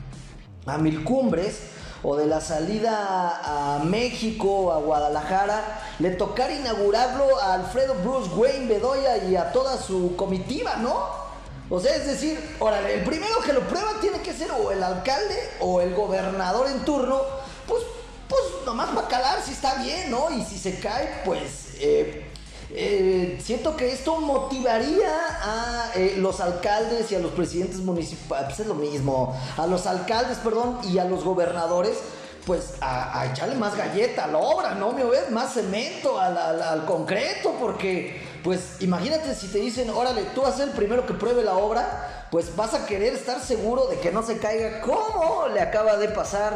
a 0.64 0.78
Mil 0.78 1.04
Cumbres 1.04 1.72
o 2.02 2.16
de 2.16 2.26
la 2.26 2.40
salida 2.40 3.40
a 3.44 3.84
México, 3.84 4.72
a 4.72 4.78
Guadalajara, 4.78 5.80
le 5.98 6.10
tocara 6.10 6.52
inaugurarlo 6.52 7.38
a 7.40 7.54
Alfredo 7.54 7.94
Bruce 8.02 8.30
Wayne 8.34 8.66
Bedoya 8.66 9.18
y 9.18 9.36
a 9.36 9.52
toda 9.52 9.78
su 9.78 10.16
comitiva, 10.16 10.76
¿no? 10.76 11.22
O 11.70 11.80
sea, 11.80 11.94
es 11.94 12.06
decir, 12.06 12.56
órale, 12.58 12.94
el 12.94 13.04
primero 13.04 13.40
que 13.40 13.52
lo 13.52 13.60
prueba 13.68 13.92
tiene 14.00 14.20
que 14.20 14.34
ser 14.34 14.50
o 14.50 14.72
el 14.72 14.82
alcalde 14.82 15.38
o 15.60 15.80
el 15.80 15.94
gobernador 15.94 16.66
en 16.66 16.84
turno, 16.84 17.22
pues, 17.66 17.82
pues 18.28 18.42
nomás 18.66 18.90
para 18.90 19.08
calar 19.08 19.42
si 19.42 19.52
está 19.52 19.76
bien, 19.76 20.10
¿no? 20.10 20.30
Y 20.30 20.44
si 20.44 20.58
se 20.58 20.80
cae, 20.80 21.22
pues 21.24 21.74
eh, 21.78 22.31
eh, 22.74 23.38
siento 23.42 23.76
que 23.76 23.92
esto 23.92 24.20
motivaría 24.20 25.12
a 25.42 25.92
eh, 25.94 26.14
los 26.18 26.40
alcaldes 26.40 27.10
y 27.12 27.14
a 27.14 27.18
los 27.18 27.32
presidentes 27.32 27.78
municipales, 27.78 28.46
pues 28.46 28.60
es 28.60 28.66
lo 28.66 28.74
mismo, 28.74 29.36
a 29.56 29.66
los 29.66 29.86
alcaldes, 29.86 30.38
perdón, 30.38 30.78
y 30.84 30.98
a 30.98 31.04
los 31.04 31.24
gobernadores, 31.24 31.98
pues 32.46 32.74
a, 32.80 33.26
echarle 33.30 33.54
más 33.54 33.76
galleta 33.76 34.24
a 34.24 34.28
la 34.28 34.38
obra, 34.38 34.74
¿no? 34.74 34.92
¿Me 34.92 35.04
ves? 35.04 35.30
Más 35.30 35.54
cemento 35.54 36.18
al 36.18 36.84
concreto, 36.86 37.54
porque 37.60 38.20
pues 38.42 38.76
imagínate 38.80 39.34
si 39.34 39.48
te 39.48 39.58
dicen, 39.58 39.90
órale, 39.90 40.22
tú 40.34 40.42
vas 40.42 40.54
a 40.54 40.56
ser 40.58 40.68
el 40.68 40.74
primero 40.74 41.06
que 41.06 41.14
pruebe 41.14 41.42
la 41.44 41.56
obra, 41.56 42.26
pues 42.30 42.54
vas 42.56 42.74
a 42.74 42.86
querer 42.86 43.14
estar 43.14 43.40
seguro 43.40 43.86
de 43.86 43.98
que 43.98 44.10
no 44.10 44.22
se 44.22 44.38
caiga 44.38 44.80
como 44.80 45.46
le 45.52 45.60
acaba 45.60 45.96
de 45.96 46.08
pasar 46.08 46.54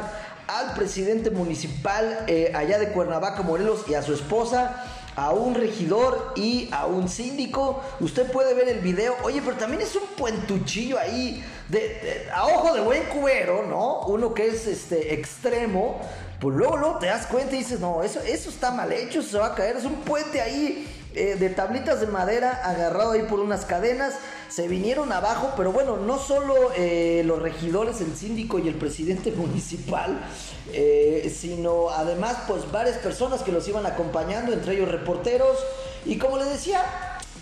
al 0.48 0.74
presidente 0.74 1.30
municipal 1.30 2.24
eh, 2.26 2.52
allá 2.54 2.78
de 2.78 2.88
Cuernavaca, 2.92 3.42
Morelos, 3.42 3.84
y 3.88 3.94
a 3.94 4.02
su 4.02 4.14
esposa, 4.14 4.84
a 5.16 5.30
un 5.30 5.54
regidor 5.54 6.34
y 6.36 6.68
a 6.70 6.86
un 6.86 7.08
síndico. 7.08 7.82
Usted 8.00 8.30
puede 8.30 8.54
ver 8.54 8.68
el 8.68 8.80
video. 8.80 9.16
Oye, 9.24 9.40
pero 9.42 9.56
también 9.56 9.82
es 9.82 9.96
un 9.96 10.06
puentuchillo 10.16 10.98
ahí, 10.98 11.42
de, 11.68 12.28
a 12.32 12.46
ojo 12.46 12.74
de 12.74 12.82
buen 12.82 13.02
cubero, 13.04 13.64
¿no? 13.66 14.02
Uno 14.02 14.34
que 14.34 14.46
es 14.46 14.66
este 14.66 15.14
extremo. 15.14 16.00
Pues 16.38 16.54
luego, 16.54 16.76
luego 16.76 16.98
te 16.98 17.06
das 17.06 17.26
cuenta 17.26 17.54
y 17.54 17.58
dices, 17.58 17.80
no, 17.80 18.02
eso, 18.02 18.20
eso 18.20 18.50
está 18.50 18.70
mal 18.70 18.92
hecho, 18.92 19.22
se 19.22 19.38
va 19.38 19.46
a 19.46 19.54
caer. 19.54 19.76
Es 19.76 19.84
un 19.84 19.96
puente 20.02 20.40
ahí 20.40 20.86
eh, 21.16 21.36
de 21.36 21.48
tablitas 21.48 21.98
de 22.00 22.06
madera 22.08 22.60
agarrado 22.62 23.12
ahí 23.12 23.22
por 23.22 23.40
unas 23.40 23.64
cadenas. 23.64 24.12
Se 24.50 24.68
vinieron 24.68 25.12
abajo, 25.12 25.54
pero 25.56 25.72
bueno, 25.72 25.96
no 25.96 26.18
solo 26.18 26.54
eh, 26.76 27.22
los 27.24 27.40
regidores, 27.40 28.02
el 28.02 28.14
síndico 28.14 28.58
y 28.58 28.68
el 28.68 28.74
presidente 28.74 29.32
municipal, 29.36 30.20
eh, 30.74 31.34
sino 31.34 31.88
además 31.88 32.36
pues 32.46 32.70
varias 32.70 32.98
personas 32.98 33.42
que 33.42 33.50
los 33.50 33.66
iban 33.66 33.86
acompañando, 33.86 34.52
entre 34.52 34.74
ellos 34.74 34.90
reporteros. 34.90 35.56
Y 36.04 36.18
como 36.18 36.36
les 36.36 36.50
decía, 36.50 36.84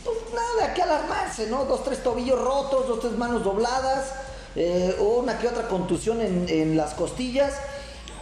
pues 0.04 0.18
nada 0.32 0.70
aquí 0.70 0.80
alarmarse, 0.80 1.48
¿no? 1.48 1.64
Dos, 1.64 1.82
tres 1.82 2.00
tobillos 2.00 2.40
rotos, 2.40 2.86
dos, 2.86 3.00
tres 3.00 3.18
manos 3.18 3.42
dobladas, 3.42 4.14
una 5.00 5.36
que 5.40 5.48
otra 5.48 5.66
contusión 5.66 6.20
en 6.20 6.76
las 6.76 6.94
costillas. 6.94 7.54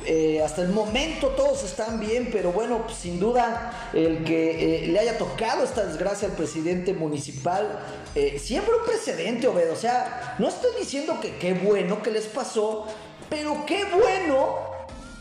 Eh, 0.06 0.42
hasta 0.44 0.62
el 0.62 0.70
momento 0.70 1.28
todos 1.28 1.62
están 1.64 2.00
bien, 2.00 2.30
pero 2.32 2.52
bueno, 2.52 2.82
pues, 2.84 2.98
sin 2.98 3.20
duda 3.20 3.90
el 3.92 4.24
que 4.24 4.84
eh, 4.84 4.86
le 4.88 4.98
haya 4.98 5.16
tocado 5.18 5.64
esta 5.64 5.84
desgracia 5.84 6.28
al 6.28 6.34
presidente 6.34 6.92
municipal, 6.92 7.80
eh, 8.14 8.38
siempre 8.38 8.74
un 8.74 8.84
precedente, 8.84 9.46
Obed. 9.46 9.70
O 9.70 9.76
sea, 9.76 10.36
no 10.38 10.48
estoy 10.48 10.70
diciendo 10.78 11.18
que 11.20 11.36
qué 11.36 11.54
bueno 11.54 12.02
que 12.02 12.10
les 12.10 12.26
pasó, 12.26 12.86
pero 13.28 13.64
qué 13.66 13.84
bueno 13.84 14.58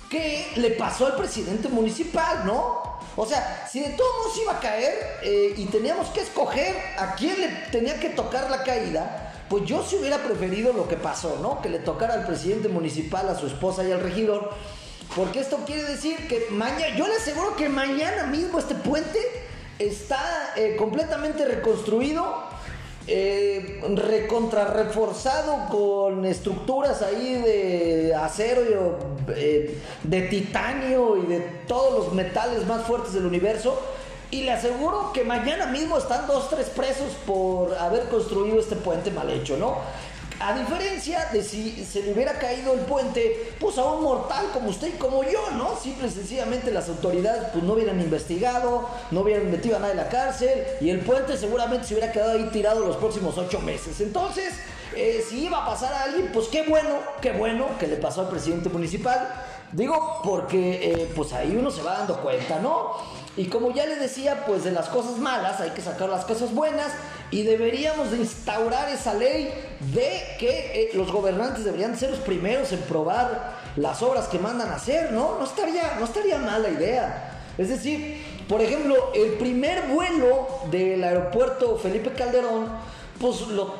que 0.10 0.48
le 0.56 0.72
pasó 0.72 1.06
al 1.06 1.16
presidente 1.16 1.70
municipal, 1.70 2.46
¿no? 2.46 3.00
O 3.16 3.26
sea, 3.26 3.68
si 3.72 3.82
de 3.82 3.90
todos 3.90 4.12
modos 4.18 4.40
iba 4.42 4.54
a 4.54 4.60
caer 4.60 5.20
y 5.58 5.66
teníamos 5.66 6.08
que 6.10 6.22
escoger 6.22 6.76
a 6.98 7.16
quién 7.16 7.40
le 7.40 7.48
tenía 7.72 8.00
que 8.00 8.10
tocar 8.10 8.50
la 8.50 8.64
caída, 8.64 9.31
pues 9.52 9.66
yo 9.66 9.84
sí 9.84 9.98
hubiera 9.98 10.20
preferido 10.20 10.72
lo 10.72 10.88
que 10.88 10.96
pasó, 10.96 11.38
¿no? 11.42 11.62
Que 11.62 11.68
le 11.68 11.80
tocara 11.80 12.14
al 12.14 12.26
presidente 12.26 12.70
municipal, 12.70 13.28
a 13.28 13.36
su 13.36 13.48
esposa 13.48 13.84
y 13.86 13.92
al 13.92 14.00
regidor. 14.00 14.50
Porque 15.14 15.42
esto 15.42 15.58
quiere 15.66 15.84
decir 15.84 16.26
que 16.30 16.48
mañana, 16.52 16.96
yo 16.96 17.06
le 17.06 17.16
aseguro 17.16 17.58
que 17.58 17.68
mañana 17.68 18.28
mismo 18.28 18.60
este 18.60 18.76
puente 18.76 19.20
está 19.78 20.54
eh, 20.56 20.78
completamente 20.78 21.44
reconstruido, 21.44 22.34
eh, 23.08 23.84
recontrarreforzado 23.94 25.68
con 25.68 26.24
estructuras 26.24 27.02
ahí 27.02 27.34
de 27.34 28.16
acero, 28.16 29.00
eh, 29.36 29.78
de 30.04 30.22
titanio 30.30 31.18
y 31.18 31.26
de 31.26 31.40
todos 31.68 32.06
los 32.06 32.14
metales 32.14 32.66
más 32.68 32.84
fuertes 32.84 33.12
del 33.12 33.26
universo 33.26 33.78
y 34.32 34.44
le 34.44 34.52
aseguro 34.52 35.12
que 35.14 35.24
mañana 35.24 35.68
mismo 35.68 35.98
están 35.98 36.26
dos, 36.26 36.50
tres 36.50 36.70
presos 36.70 37.12
por 37.28 37.76
haber 37.76 38.08
construido 38.08 38.60
este 38.60 38.78
puente 38.78 39.12
mal 39.12 39.30
hecho, 39.30 39.58
¿no? 39.58 39.76
A 40.40 40.58
diferencia 40.58 41.28
de 41.32 41.44
si 41.44 41.86
se 41.86 42.02
le 42.02 42.14
hubiera 42.14 42.34
caído 42.40 42.74
el 42.74 42.80
puente, 42.80 43.54
pues 43.60 43.78
a 43.78 43.84
un 43.84 44.04
mortal 44.04 44.48
como 44.52 44.70
usted 44.70 44.88
y 44.88 44.98
como 44.98 45.24
yo, 45.24 45.52
¿no? 45.52 45.78
Simple 45.78 46.08
y 46.08 46.12
sencillamente 46.12 46.72
las 46.72 46.90
autoridades 46.90 47.44
pues 47.54 47.64
no 47.64 47.74
hubieran 47.74 48.02
investigado, 48.02 48.90
no 49.12 49.20
hubieran 49.20 49.52
metido 49.52 49.76
a 49.76 49.80
nadie 49.80 49.92
en 49.92 49.98
la 49.98 50.10
cárcel 50.10 50.64
y 50.80 50.90
el 50.90 51.02
puente 51.02 51.38
seguramente 51.38 51.86
se 51.86 51.94
hubiera 51.94 52.12
quedado 52.12 52.32
ahí 52.32 52.50
tirado 52.52 52.80
los 52.80 52.98
próximos 52.98 53.38
ocho 53.38 53.60
meses. 53.60 54.02
Entonces, 54.02 54.56
eh, 54.96 55.24
si 55.30 55.46
iba 55.46 55.64
a 55.64 55.66
pasar 55.66 55.94
a 55.94 56.04
alguien, 56.04 56.32
pues 56.34 56.48
qué 56.48 56.64
bueno, 56.64 56.90
qué 57.22 57.34
bueno 57.34 57.68
que 57.80 57.86
le 57.86 57.98
pasó 57.98 58.22
al 58.22 58.30
presidente 58.30 58.70
municipal. 58.70 59.46
Digo, 59.74 60.22
porque 60.24 60.92
eh, 60.92 61.12
pues 61.16 61.34
ahí 61.34 61.56
uno 61.56 61.70
se 61.70 61.84
va 61.84 62.00
dando 62.00 62.20
cuenta, 62.20 62.60
¿no? 62.60 62.96
Y 63.38 63.46
como 63.46 63.74
ya 63.74 63.86
le 63.86 63.96
decía, 63.96 64.46
pues 64.46 64.64
de 64.66 64.72
las 64.72 64.90
cosas 64.90 65.18
malas 65.18 65.62
hay 65.62 65.70
que 65.70 65.82
sacar 65.82 66.10
las 66.10 66.26
cosas 66.26 66.54
buenas 66.54 66.92
y 67.32 67.44
deberíamos 67.44 68.12
de 68.12 68.18
instaurar 68.18 68.90
esa 68.90 69.14
ley 69.14 69.54
de 69.94 70.22
que 70.38 70.72
eh, 70.74 70.90
los 70.96 71.12
gobernantes 71.12 71.64
deberían 71.64 71.98
ser 71.98 72.10
los 72.10 72.20
primeros 72.20 72.74
en 72.74 72.80
probar 72.82 73.58
las 73.78 74.02
obras 74.02 74.28
que 74.28 74.38
mandan 74.38 74.70
a 74.70 74.76
hacer, 74.76 75.14
¿no? 75.14 75.38
No 75.40 75.46
estaría, 75.46 75.96
no 75.98 76.06
estaría 76.06 76.38
mal 76.40 76.62
la 76.62 76.70
idea. 76.70 77.42
Es 77.58 77.70
decir, 77.70 78.22
por 78.50 78.62
ejemplo, 78.62 79.14
el 79.16 79.34
primer 79.34 79.84
vuelo 79.88 80.48
del 80.70 81.02
aeropuerto 81.02 81.78
Felipe 81.78 82.12
Calderón, 82.12 82.68
pues 83.18 83.42
lo 83.48 83.76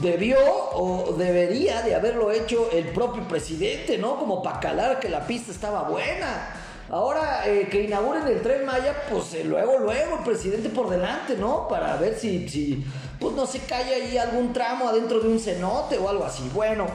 debió 0.00 0.38
o 0.74 1.14
debería 1.14 1.82
de 1.82 1.94
haberlo 1.94 2.30
hecho 2.30 2.68
el 2.72 2.84
propio 2.88 3.26
presidente, 3.26 3.98
¿no? 3.98 4.16
Como 4.16 4.42
para 4.42 4.60
calar 4.60 5.00
que 5.00 5.08
la 5.08 5.26
pista 5.26 5.50
estaba 5.50 5.88
buena. 5.88 6.59
Ahora 6.90 7.46
eh, 7.46 7.68
que 7.70 7.84
inauguren 7.84 8.26
el 8.26 8.42
tren 8.42 8.66
Maya, 8.66 9.04
pues 9.08 9.32
eh, 9.34 9.44
luego, 9.44 9.78
luego 9.78 10.18
el 10.18 10.24
presidente 10.24 10.68
por 10.70 10.90
delante, 10.90 11.36
¿no? 11.36 11.68
Para 11.68 11.96
ver 11.96 12.18
si, 12.18 12.48
si 12.48 12.84
pues 13.20 13.32
no 13.36 13.46
se 13.46 13.60
cae 13.60 13.94
ahí 13.94 14.18
algún 14.18 14.52
tramo 14.52 14.88
adentro 14.88 15.20
de 15.20 15.28
un 15.28 15.38
cenote 15.38 15.98
o 15.98 16.08
algo 16.08 16.24
así. 16.24 16.50
Bueno, 16.52 16.88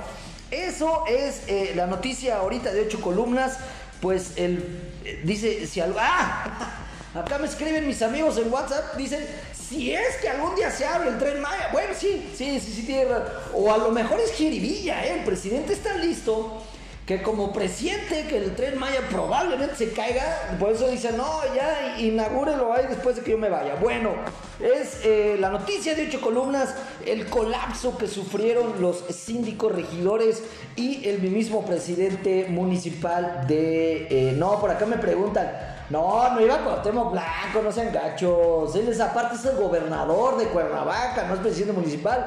eso 0.52 1.06
es 1.08 1.44
eh, 1.48 1.72
la 1.76 1.88
noticia 1.88 2.40
ahorita 2.40 2.74
de 2.74 2.82
ocho 2.82 3.00
columnas. 3.00 3.58
Pues 4.02 4.34
él 4.36 4.82
dice, 5.24 5.66
si 5.66 5.80
algo... 5.80 5.98
¡Ah! 6.02 6.82
Acá 7.16 7.38
me 7.38 7.46
escriben 7.46 7.88
mis 7.88 8.02
amigos 8.02 8.38
en 8.38 8.52
WhatsApp, 8.52 8.98
dicen, 8.98 9.26
si 9.54 9.94
es 9.94 10.18
que 10.18 10.28
algún 10.28 10.54
día 10.56 10.70
se 10.70 10.86
abre 10.86 11.08
el 11.08 11.18
tren 11.18 11.40
Maya. 11.40 11.70
Bueno, 11.72 11.94
sí, 11.98 12.30
sí, 12.36 12.60
sí, 12.60 12.74
sí, 12.74 12.84
tiene 12.84 13.06
O 13.54 13.74
a 13.74 13.78
lo 13.78 13.92
mejor 13.92 14.20
es 14.20 14.34
jiribilla, 14.34 15.06
¿eh? 15.06 15.20
El 15.20 15.24
presidente 15.24 15.72
está 15.72 15.98
listo 15.98 16.62
que 17.06 17.22
como 17.22 17.54
presiente 17.54 18.26
que 18.28 18.38
el 18.38 18.56
tren 18.56 18.80
Maya 18.80 19.02
probablemente 19.12 19.76
se 19.76 19.92
caiga, 19.92 20.24
por 20.60 20.72
eso 20.72 20.88
dice, 20.88 21.12
no, 21.12 21.40
ya 21.56 22.00
inaugúrelo 22.00 22.74
ahí 22.74 22.86
después 22.90 23.16
de 23.16 23.22
que 23.22 23.32
yo 23.32 23.38
me 23.38 23.50
vaya. 23.50 23.76
Bueno, 23.76 24.14
es 24.60 25.06
eh, 25.06 25.38
la 25.40 25.50
noticia 25.50 25.94
de 25.94 26.08
ocho 26.08 26.20
columnas, 26.20 26.74
el 27.06 27.28
colapso 27.28 27.96
que 28.00 28.08
sufrieron 28.08 28.82
los 28.82 29.04
síndicos 29.12 29.72
regidores 29.72 30.42
y 30.76 31.08
el 31.08 31.22
mismo 31.22 31.64
presidente 31.64 32.48
municipal 32.50 33.46
de... 33.48 34.08
Eh, 34.10 34.34
no, 34.36 34.60
por 34.60 34.72
acá 34.72 34.88
me 34.88 34.98
preguntan, 34.98 35.52
no, 35.92 36.34
no 36.34 36.42
iba 36.42 36.58
Cuauhtémoc 36.58 37.12
Blanco, 37.12 37.62
no 37.64 37.72
sean 37.72 37.94
gachos, 37.94 38.76
él 38.76 38.88
es 38.88 39.00
aparte 39.00 39.36
es 39.36 39.46
el 39.46 39.58
gobernador 39.58 40.38
de 40.38 40.46
Cuernavaca, 40.46 41.28
no 41.28 41.36
es 41.36 41.40
presidente 41.42 41.74
municipal. 41.74 42.26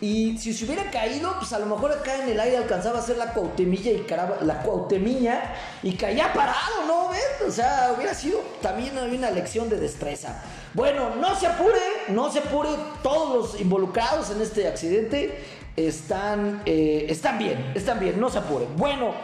Y 0.00 0.36
si 0.36 0.52
se 0.52 0.66
hubiera 0.66 0.90
caído, 0.90 1.34
pues 1.38 1.52
a 1.54 1.58
lo 1.58 1.66
mejor 1.66 1.90
acá 1.90 2.22
en 2.22 2.28
el 2.28 2.38
aire 2.38 2.58
alcanzaba 2.58 2.98
a 2.98 3.02
hacer 3.02 3.16
la 3.16 3.32
cuautemilla 3.32 3.92
y 3.92 4.00
caraba, 4.00 4.38
la 4.42 4.62
cuautemiña 4.62 5.54
y 5.82 5.94
caía 5.94 6.32
parado, 6.34 6.84
¿no? 6.86 7.08
¿Ves? 7.08 7.48
O 7.48 7.50
sea, 7.50 7.94
hubiera 7.96 8.12
sido 8.12 8.40
también 8.60 8.98
una 8.98 9.30
lección 9.30 9.70
de 9.70 9.78
destreza. 9.78 10.42
Bueno, 10.74 11.16
no 11.16 11.34
se 11.34 11.46
apure, 11.46 11.80
no 12.08 12.30
se 12.30 12.40
apure, 12.40 12.68
todos 13.02 13.52
los 13.52 13.60
involucrados 13.60 14.30
en 14.30 14.42
este 14.42 14.68
accidente 14.68 15.42
están, 15.76 16.62
eh, 16.66 17.06
están 17.08 17.38
bien, 17.38 17.72
están 17.74 17.98
bien, 17.98 18.20
no 18.20 18.28
se 18.28 18.38
apure. 18.38 18.66
Bueno, 18.76 19.14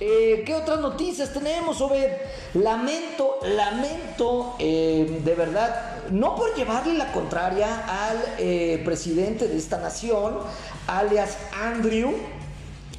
eh, 0.00 0.42
¿qué 0.44 0.54
otras 0.54 0.80
noticias 0.80 1.32
tenemos, 1.32 1.80
Obed? 1.80 2.10
Lamento, 2.54 3.38
lamento, 3.42 4.56
eh, 4.58 5.20
de 5.24 5.34
verdad, 5.34 5.95
no 6.10 6.34
por 6.34 6.54
llevarle 6.54 6.94
la 6.94 7.12
contraria 7.12 7.84
al 7.86 8.18
eh, 8.38 8.82
presidente 8.84 9.48
de 9.48 9.56
esta 9.56 9.78
nación, 9.78 10.38
alias 10.86 11.36
Andrew, 11.62 12.14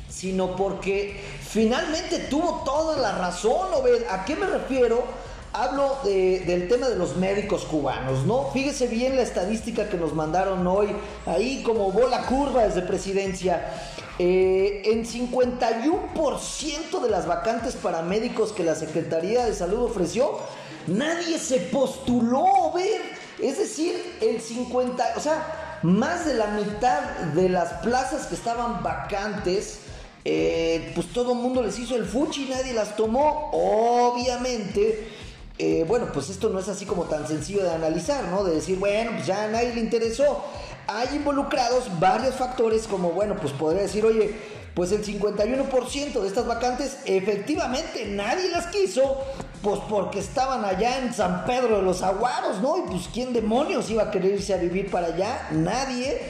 sino 0.09 0.55
porque 0.55 1.19
finalmente 1.47 2.19
tuvo 2.29 2.63
toda 2.63 2.97
la 2.97 3.17
razón, 3.17 3.67
¿A 4.09 4.25
qué 4.25 4.35
me 4.35 4.47
refiero? 4.47 5.03
Hablo 5.53 5.97
del 6.03 6.67
tema 6.67 6.89
de 6.89 6.95
los 6.95 7.15
médicos 7.15 7.63
cubanos, 7.65 8.25
¿no? 8.25 8.51
Fíjese 8.51 8.87
bien 8.87 9.15
la 9.15 9.23
estadística 9.23 9.89
que 9.89 9.97
nos 9.97 10.13
mandaron 10.13 10.67
hoy, 10.67 10.89
ahí 11.25 11.63
como 11.63 11.91
bola 11.91 12.25
curva 12.25 12.63
desde 12.63 12.81
presidencia. 12.81 13.71
Eh, 14.19 14.81
en 14.85 15.05
51% 15.05 17.01
de 17.01 17.09
las 17.09 17.27
vacantes 17.27 17.75
para 17.75 18.01
médicos 18.01 18.51
que 18.51 18.63
la 18.63 18.73
Secretaría 18.73 19.45
de 19.45 19.53
Salud 19.53 19.83
ofreció, 19.83 20.39
Nadie 20.87 21.37
se 21.37 21.59
postuló, 21.59 22.71
ver. 22.73 23.01
Es 23.41 23.57
decir, 23.57 24.17
el 24.21 24.41
50, 24.41 25.13
o 25.15 25.19
sea, 25.19 25.79
más 25.83 26.25
de 26.25 26.33
la 26.33 26.47
mitad 26.47 27.01
de 27.33 27.49
las 27.49 27.73
plazas 27.83 28.25
que 28.27 28.35
estaban 28.35 28.81
vacantes, 28.81 29.79
eh, 30.25 30.91
pues 30.95 31.07
todo 31.13 31.33
el 31.33 31.39
mundo 31.39 31.61
les 31.61 31.77
hizo 31.77 31.95
el 31.95 32.05
fuchi 32.05 32.45
y 32.45 32.49
nadie 32.49 32.73
las 32.73 32.95
tomó. 32.95 33.51
Obviamente, 33.53 35.09
eh, 35.59 35.85
bueno, 35.87 36.07
pues 36.13 36.29
esto 36.29 36.49
no 36.49 36.59
es 36.59 36.67
así 36.67 36.85
como 36.85 37.03
tan 37.03 37.27
sencillo 37.27 37.63
de 37.63 37.71
analizar, 37.71 38.25
¿no? 38.25 38.43
De 38.43 38.55
decir, 38.55 38.77
bueno, 38.77 39.11
pues 39.13 39.27
ya 39.27 39.43
a 39.43 39.47
nadie 39.47 39.73
le 39.75 39.81
interesó. 39.81 40.43
Hay 40.87 41.15
involucrados 41.15 41.99
varios 41.99 42.35
factores 42.35 42.87
como, 42.87 43.11
bueno, 43.11 43.35
pues 43.39 43.53
podría 43.53 43.81
decir, 43.83 44.05
oye, 44.05 44.35
pues 44.77 44.91
el 44.91 45.03
51% 45.03 46.21
de 46.21 46.27
estas 46.27 46.45
vacantes 46.45 46.99
efectivamente 47.05 48.05
nadie 48.05 48.47
las 48.51 48.67
quiso, 48.67 49.17
pues 49.63 49.79
porque 49.89 50.19
estaban 50.19 50.63
allá 50.63 50.99
en 50.99 51.15
San 51.15 51.45
Pedro 51.45 51.77
de 51.77 51.81
los 51.81 52.03
Aguaros, 52.03 52.61
¿no? 52.61 52.77
Y 52.77 52.81
pues 52.81 53.09
quién 53.11 53.33
demonios 53.33 53.89
iba 53.89 54.03
a 54.03 54.11
querer 54.11 54.33
irse 54.33 54.53
a 54.53 54.57
vivir 54.57 54.91
para 54.91 55.07
allá, 55.07 55.47
nadie. 55.51 56.21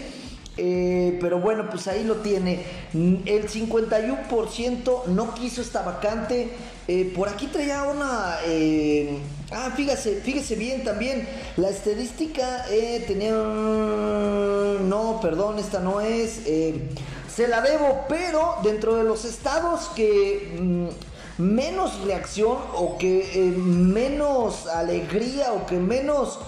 Eh, 0.56 1.18
pero 1.20 1.42
bueno, 1.42 1.70
pues 1.70 1.90
ahí 1.90 2.06
lo 2.06 2.16
tiene. 2.16 2.64
El 2.94 3.50
51% 3.50 5.08
no 5.08 5.34
quiso 5.34 5.62
esta 5.62 5.82
vacante. 5.82 6.50
Eh, 6.88 7.12
por 7.14 7.28
aquí 7.28 7.48
traía 7.48 7.84
una... 7.84 8.38
Eh, 8.46 9.20
ah, 9.52 9.74
fíjese, 9.76 10.22
fíjese 10.22 10.56
bien 10.56 10.86
también. 10.86 11.28
La 11.58 11.70
estadística 11.70 12.66
tenía... 13.06 13.34
No, 13.34 15.20
perdón, 15.22 15.60
esta 15.60 15.82
no 15.82 16.00
es 16.00 16.44
se 17.38 17.48
la 17.48 17.62
debo, 17.62 18.06
pero 18.10 18.56
dentro 18.64 18.96
de 18.96 19.04
los 19.04 19.24
estados 19.24 19.92
que 19.96 20.58
mm, 20.60 21.44
menos 21.44 22.02
reacción 22.02 22.58
o 22.74 22.98
que 22.98 23.20
eh, 23.20 23.52
menos 23.52 24.66
alegría 24.66 25.54
o 25.54 25.68
que 25.68 25.76
menos 25.76 26.40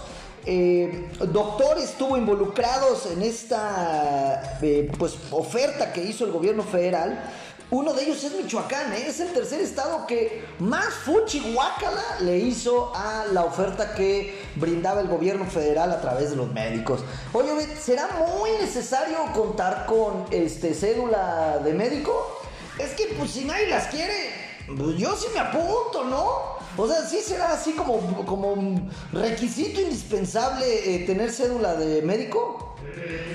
eh, 0.47 1.11
doctores 1.31 1.91
estuvo 1.91 2.17
involucrados 2.17 3.05
en 3.05 3.21
esta 3.21 4.57
eh, 4.63 4.91
pues 4.97 5.15
oferta 5.29 5.93
que 5.93 6.03
hizo 6.03 6.25
el 6.25 6.31
gobierno 6.31 6.63
federal 6.63 7.23
uno 7.71 7.93
de 7.93 8.03
ellos 8.03 8.23
es 8.23 8.33
Michoacán, 8.33 8.93
¿eh? 8.93 9.05
es 9.07 9.19
el 9.19 9.31
tercer 9.31 9.61
estado 9.61 10.07
que 10.07 10.43
más 10.57 10.87
fuchihuacala 11.05 12.19
le 12.21 12.39
hizo 12.39 12.91
a 12.95 13.25
la 13.31 13.43
oferta 13.43 13.93
que 13.93 14.41
brindaba 14.55 15.01
el 15.01 15.07
gobierno 15.07 15.45
federal 15.45 15.91
a 15.91 16.01
través 16.01 16.31
de 16.31 16.35
los 16.35 16.51
médicos. 16.51 17.01
Oye, 17.31 17.49
¿será 17.79 18.07
muy 18.17 18.51
necesario 18.59 19.17
contar 19.33 19.85
con 19.85 20.25
este 20.31 20.73
cédula 20.73 21.59
de 21.63 21.73
médico? 21.73 22.41
Es 22.79 22.91
que 22.91 23.13
pues 23.17 23.31
si 23.31 23.45
nadie 23.45 23.67
las 23.67 23.87
quiere, 23.87 24.31
pues 24.75 24.97
yo 24.97 25.15
sí 25.15 25.27
me 25.33 25.39
apunto, 25.39 26.05
¿no? 26.05 26.57
O 26.75 26.87
sea, 26.87 27.05
sí 27.05 27.19
será 27.19 27.53
así 27.53 27.73
como, 27.73 28.25
como 28.25 28.89
requisito 29.11 29.81
indispensable 29.81 30.95
eh, 30.95 31.05
tener 31.05 31.31
cédula 31.31 31.75
de 31.75 32.01
médico. 32.01 32.75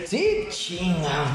Sí, 0.09 0.47
chinga. 0.51 1.27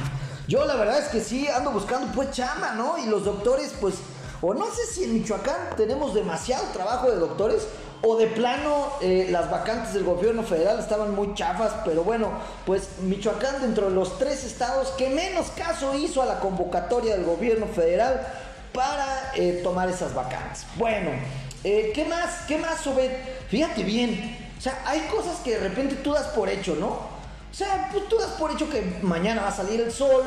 Yo 0.49 0.65
la 0.65 0.75
verdad 0.77 0.97
es 0.97 1.09
que 1.09 1.21
sí 1.21 1.47
ando 1.47 1.69
buscando 1.69 2.11
pues 2.11 2.31
chama, 2.31 2.71
¿no? 2.71 2.97
Y 2.97 3.05
los 3.05 3.23
doctores 3.23 3.71
pues, 3.79 3.93
o 4.41 4.55
no 4.55 4.65
sé 4.65 4.83
si 4.91 5.03
en 5.03 5.13
Michoacán 5.13 5.75
tenemos 5.77 6.15
demasiado 6.15 6.65
trabajo 6.73 7.11
de 7.11 7.17
doctores, 7.17 7.67
o 8.01 8.17
de 8.17 8.25
plano 8.25 8.87
eh, 9.01 9.27
las 9.29 9.51
vacantes 9.51 9.93
del 9.93 10.05
gobierno 10.05 10.41
federal 10.41 10.79
estaban 10.79 11.13
muy 11.13 11.35
chafas, 11.35 11.73
pero 11.85 12.03
bueno, 12.03 12.31
pues 12.65 12.87
Michoacán 13.01 13.61
dentro 13.61 13.89
de 13.89 13.95
los 13.95 14.17
tres 14.17 14.43
estados 14.43 14.87
que 14.97 15.09
menos 15.09 15.51
caso 15.51 15.93
hizo 15.93 16.23
a 16.23 16.25
la 16.25 16.39
convocatoria 16.39 17.15
del 17.15 17.25
gobierno 17.25 17.67
federal 17.67 18.25
para 18.73 19.31
eh, 19.35 19.59
tomar 19.63 19.87
esas 19.87 20.15
vacantes. 20.15 20.65
Bueno, 20.77 21.11
eh, 21.63 21.91
¿qué 21.93 22.05
más? 22.05 22.45
¿Qué 22.47 22.57
más, 22.57 22.81
sobre? 22.81 23.09
Fíjate 23.49 23.83
bien, 23.83 24.49
o 24.57 24.61
sea, 24.61 24.81
hay 24.87 25.01
cosas 25.11 25.37
que 25.43 25.51
de 25.51 25.59
repente 25.59 25.93
tú 25.95 26.13
das 26.13 26.27
por 26.29 26.49
hecho, 26.49 26.75
¿no? 26.75 27.08
O 27.51 27.53
sea, 27.53 27.89
pues 27.91 28.07
tú 28.07 28.17
das 28.17 28.31
por 28.31 28.51
hecho 28.51 28.69
que 28.69 28.81
mañana 29.01 29.41
va 29.41 29.47
a 29.49 29.55
salir 29.55 29.81
el 29.81 29.91
sol, 29.91 30.23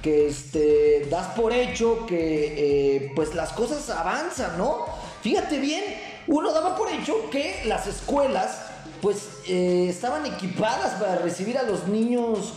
que 0.00 0.28
este, 0.28 1.06
das 1.10 1.28
por 1.28 1.52
hecho 1.52 2.06
que 2.06 2.16
eh, 2.96 3.12
pues 3.14 3.34
las 3.34 3.52
cosas 3.52 3.88
avanzan, 3.90 4.58
¿no? 4.58 4.86
Fíjate 5.22 5.58
bien, 5.58 5.82
uno 6.26 6.52
daba 6.52 6.76
por 6.76 6.90
hecho 6.90 7.30
que 7.30 7.62
las 7.66 7.86
escuelas 7.86 8.58
pues 9.00 9.28
eh, 9.46 9.86
estaban 9.88 10.26
equipadas 10.26 11.00
para 11.00 11.16
recibir 11.16 11.58
a 11.58 11.64
los 11.64 11.88
niños 11.88 12.54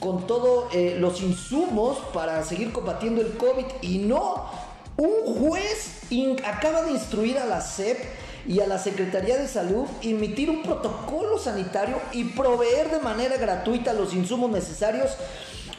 con 0.00 0.26
todos 0.26 0.74
eh, 0.74 0.96
los 0.98 1.20
insumos 1.20 1.98
para 2.12 2.42
seguir 2.42 2.72
combatiendo 2.72 3.20
el 3.20 3.36
COVID 3.36 3.66
y 3.82 3.98
no, 3.98 4.50
un 4.96 5.34
juez 5.34 6.00
acaba 6.44 6.82
de 6.82 6.92
instruir 6.92 7.38
a 7.38 7.46
la 7.46 7.60
SEP 7.60 7.98
y 8.48 8.60
a 8.60 8.66
la 8.66 8.78
Secretaría 8.78 9.36
de 9.36 9.48
Salud 9.48 9.86
emitir 10.02 10.50
un 10.50 10.62
protocolo 10.62 11.38
sanitario 11.38 12.00
y 12.12 12.24
proveer 12.24 12.90
de 12.90 13.00
manera 13.00 13.36
gratuita 13.36 13.92
los 13.92 14.14
insumos 14.14 14.50
necesarios 14.50 15.16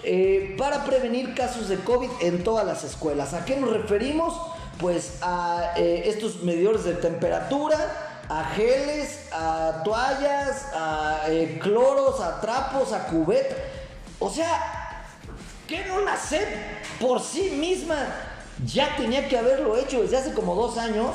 eh, 0.04 0.56
para 0.58 0.86
prevenir 0.86 1.34
casos 1.34 1.70
de 1.70 1.78
COVID 1.78 2.10
en 2.22 2.44
todas 2.44 2.66
las 2.66 2.84
escuelas. 2.84 3.34
¿A 3.34 3.46
qué 3.46 3.58
nos 3.58 3.72
referimos? 3.72 4.34
Pues 4.80 5.18
a 5.22 5.74
eh, 5.76 6.04
estos 6.06 6.44
medidores 6.44 6.84
de 6.84 6.94
temperatura, 6.94 8.24
a 8.30 8.44
geles, 8.56 9.28
a 9.32 9.82
toallas, 9.84 10.68
a 10.74 11.22
eh, 11.28 11.60
cloros, 11.62 12.20
a 12.22 12.40
trapos, 12.42 12.94
a 12.94 13.08
cubet. 13.08 13.56
O 14.20 14.30
sea, 14.30 15.06
que 15.68 15.86
no 15.86 16.02
la 16.02 16.16
SEP 16.16 16.48
por 17.00 17.22
sí 17.22 17.52
misma 17.52 17.98
ya 18.66 18.96
tenía 18.96 19.28
que 19.28 19.38
haberlo 19.38 19.78
hecho 19.78 20.02
desde 20.02 20.18
hace 20.18 20.34
como 20.34 20.56
dos 20.56 20.78
años. 20.78 21.12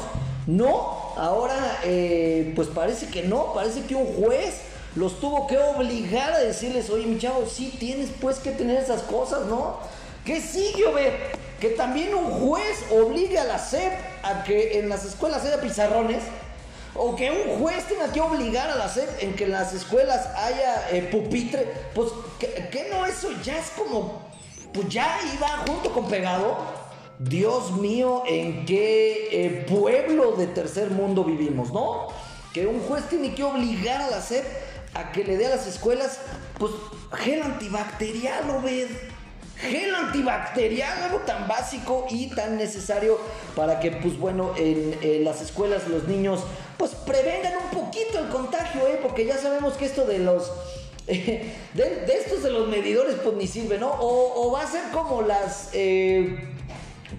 No, 0.46 1.14
ahora 1.16 1.80
eh, 1.84 2.52
pues 2.56 2.68
parece 2.68 3.06
que 3.06 3.22
no, 3.22 3.52
parece 3.52 3.82
que 3.82 3.94
un 3.94 4.06
juez 4.14 4.62
los 4.96 5.20
tuvo 5.20 5.46
que 5.46 5.56
obligar 5.58 6.32
a 6.32 6.38
decirles, 6.38 6.90
oye 6.90 7.06
mi 7.06 7.18
chavo, 7.18 7.46
sí 7.46 7.74
tienes 7.78 8.10
pues 8.20 8.38
que 8.38 8.50
tener 8.50 8.76
esas 8.78 9.02
cosas, 9.02 9.46
¿no? 9.46 9.78
¿Qué 10.24 10.40
sigue, 10.40 10.86
ve? 10.92 11.12
Que 11.60 11.70
también 11.70 12.14
un 12.14 12.30
juez 12.30 12.84
obligue 12.90 13.38
a 13.38 13.44
la 13.44 13.58
SEP 13.58 13.92
a 14.22 14.44
que 14.44 14.78
en 14.78 14.88
las 14.88 15.04
escuelas 15.04 15.44
haya 15.44 15.60
pizarrones. 15.60 16.22
O 16.94 17.16
que 17.16 17.30
un 17.30 17.58
juez 17.58 17.84
tenga 17.86 18.12
que 18.12 18.20
obligar 18.20 18.68
a 18.68 18.76
la 18.76 18.88
SEP 18.88 19.22
en 19.22 19.34
que 19.34 19.44
en 19.44 19.52
las 19.52 19.72
escuelas 19.72 20.26
haya 20.36 20.90
eh, 20.90 21.08
pupitre. 21.10 21.66
Pues, 21.94 22.12
¿qué, 22.38 22.88
no? 22.90 23.06
Eso 23.06 23.30
ya 23.42 23.58
es 23.58 23.70
como. 23.70 24.20
Pues 24.74 24.88
ya 24.88 25.18
iba 25.34 25.48
junto 25.66 25.92
con 25.92 26.08
pegado. 26.08 26.58
Dios 27.18 27.72
mío, 27.72 28.22
¿en 28.26 28.64
qué 28.66 29.28
eh, 29.30 29.66
pueblo 29.68 30.32
de 30.32 30.46
tercer 30.46 30.90
mundo 30.90 31.24
vivimos, 31.24 31.72
no? 31.72 32.08
Que 32.52 32.66
un 32.66 32.80
juez 32.80 33.08
tiene 33.08 33.34
que 33.34 33.44
obligar 33.44 34.02
a 34.02 34.10
la 34.10 34.20
SEP 34.20 34.44
a 34.94 35.12
que 35.12 35.24
le 35.24 35.36
dé 35.36 35.46
a 35.46 35.50
las 35.50 35.66
escuelas, 35.66 36.20
pues, 36.58 36.72
gel 37.12 37.42
antibacterial, 37.42 38.46
¿no 38.46 38.60
ves? 38.60 38.88
gel 39.62 39.94
antibacterial, 39.94 41.04
algo 41.04 41.18
tan 41.20 41.46
básico 41.46 42.06
y 42.10 42.28
tan 42.28 42.56
necesario 42.56 43.18
para 43.54 43.78
que, 43.78 43.92
pues 43.92 44.18
bueno, 44.18 44.52
en, 44.56 45.24
las 45.24 45.40
escuelas 45.40 45.86
los 45.88 46.08
niños, 46.08 46.40
pues 46.76 46.92
prevengan 47.06 47.54
un 47.56 47.84
poquito 47.84 48.18
el 48.18 48.28
contagio, 48.28 48.86
¿eh? 48.88 48.98
Porque 49.00 49.24
ya 49.24 49.38
sabemos 49.38 49.74
que 49.74 49.84
esto 49.84 50.04
de 50.04 50.18
los... 50.18 50.50
de, 51.06 52.06
estos 52.08 52.42
de 52.42 52.50
los 52.50 52.68
medidores, 52.68 53.16
pues 53.22 53.36
ni 53.36 53.46
sirve, 53.46 53.78
¿no? 53.78 53.92
O, 54.00 54.50
va 54.52 54.62
a 54.62 54.66
ser 54.66 54.82
como 54.92 55.22
las 55.22 55.70
eh, 55.72 56.51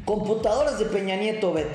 computadoras 0.06 0.80
de 0.80 0.86
Peña 0.86 1.16
Nieto, 1.16 1.54
¿ves? 1.54 1.68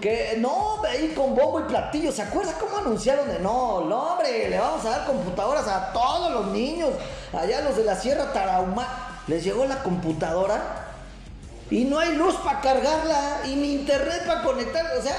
Que 0.00 0.36
no, 0.38 0.82
ahí 0.84 1.12
con 1.16 1.34
bombo 1.34 1.60
y 1.60 1.64
platillo. 1.64 2.12
¿Se 2.12 2.22
acuerda 2.22 2.52
cómo 2.58 2.78
anunciaron 2.78 3.28
de 3.28 3.38
no? 3.38 3.80
No, 3.80 4.12
hombre, 4.12 4.48
le 4.48 4.58
vamos 4.58 4.84
a 4.84 4.90
dar 4.90 5.06
computadoras 5.06 5.66
a 5.66 5.92
todos 5.92 6.32
los 6.32 6.46
niños. 6.52 6.90
Allá 7.32 7.62
los 7.62 7.76
de 7.76 7.84
la 7.84 7.96
Sierra 7.96 8.32
Tarahumá. 8.32 9.22
Les 9.26 9.42
llegó 9.42 9.64
la 9.64 9.82
computadora 9.82 10.86
y 11.70 11.84
no 11.84 11.98
hay 11.98 12.14
luz 12.14 12.36
para 12.36 12.60
cargarla 12.60 13.40
y 13.46 13.56
ni 13.56 13.72
internet 13.72 14.22
para 14.26 14.42
conectarla. 14.42 14.92
O 14.98 15.02
sea, 15.02 15.16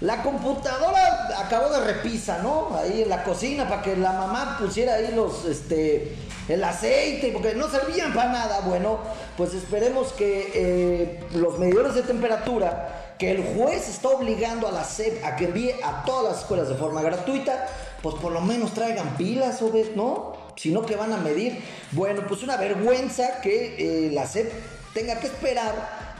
la 0.00 0.22
computadora 0.22 1.28
acabó 1.38 1.70
de 1.70 1.80
repisa, 1.92 2.38
¿no? 2.42 2.76
Ahí 2.76 3.02
en 3.02 3.08
la 3.08 3.22
cocina 3.22 3.68
para 3.68 3.82
que 3.82 3.96
la 3.96 4.12
mamá 4.12 4.58
pusiera 4.58 4.94
ahí 4.94 5.12
los, 5.14 5.44
este, 5.44 6.16
el 6.48 6.62
aceite, 6.64 7.30
porque 7.32 7.54
no 7.54 7.70
servían 7.70 8.12
para 8.12 8.32
nada. 8.32 8.60
Bueno, 8.60 8.98
pues 9.36 9.54
esperemos 9.54 10.12
que 10.12 10.50
eh, 10.54 11.24
los 11.34 11.58
medidores 11.58 11.94
de 11.94 12.02
temperatura 12.02 13.14
que 13.18 13.30
el 13.30 13.44
juez 13.54 13.88
está 13.88 14.08
obligando 14.08 14.66
a 14.66 14.72
la 14.72 14.84
SEP 14.84 15.24
a 15.24 15.36
que 15.36 15.44
envíe 15.44 15.70
a 15.84 16.04
todas 16.04 16.32
las 16.32 16.42
escuelas 16.42 16.68
de 16.68 16.74
forma 16.74 17.00
gratuita, 17.00 17.66
pues 18.02 18.16
por 18.16 18.32
lo 18.32 18.40
menos 18.40 18.74
traigan 18.74 19.16
pilas, 19.16 19.62
¿no? 19.94 20.32
Si 20.56 20.70
no, 20.70 20.84
que 20.84 20.96
van 20.96 21.12
a 21.12 21.18
medir. 21.18 21.62
Bueno, 21.92 22.24
pues 22.28 22.42
una 22.42 22.56
vergüenza 22.56 23.40
que 23.40 23.76
eh, 23.78 24.10
la 24.12 24.26
SEP 24.26 24.52
tenga 24.92 25.20
que 25.20 25.28
esperar 25.28 25.74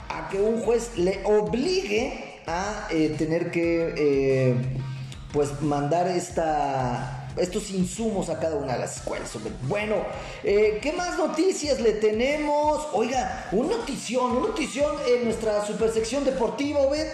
a 0.09 0.29
que 0.29 0.41
un 0.41 0.63
juez 0.63 0.97
le 0.97 1.23
obligue 1.25 2.24
a 2.47 2.89
eh, 2.91 3.15
tener 3.17 3.51
que, 3.51 3.95
eh, 3.97 4.55
pues, 5.33 5.61
mandar 5.63 6.09
esta 6.09 7.21
estos 7.37 7.73
insumos 7.73 8.29
a 8.29 8.39
cada 8.39 8.55
una 8.55 8.75
de 8.75 8.79
las 8.79 8.99
escuelas. 8.99 9.29
Bueno, 9.63 9.97
eh, 10.45 10.79
¿qué 10.81 10.93
más 10.93 11.19
noticias 11.19 11.81
le 11.81 11.95
tenemos? 11.95 12.87
Oiga, 12.93 13.49
un 13.51 13.69
notición, 13.69 14.37
un 14.37 14.43
notición 14.43 14.95
en 15.09 15.25
nuestra 15.25 15.67
supersección 15.67 16.25
deportiva, 16.25 16.87
¿ves? 16.87 17.13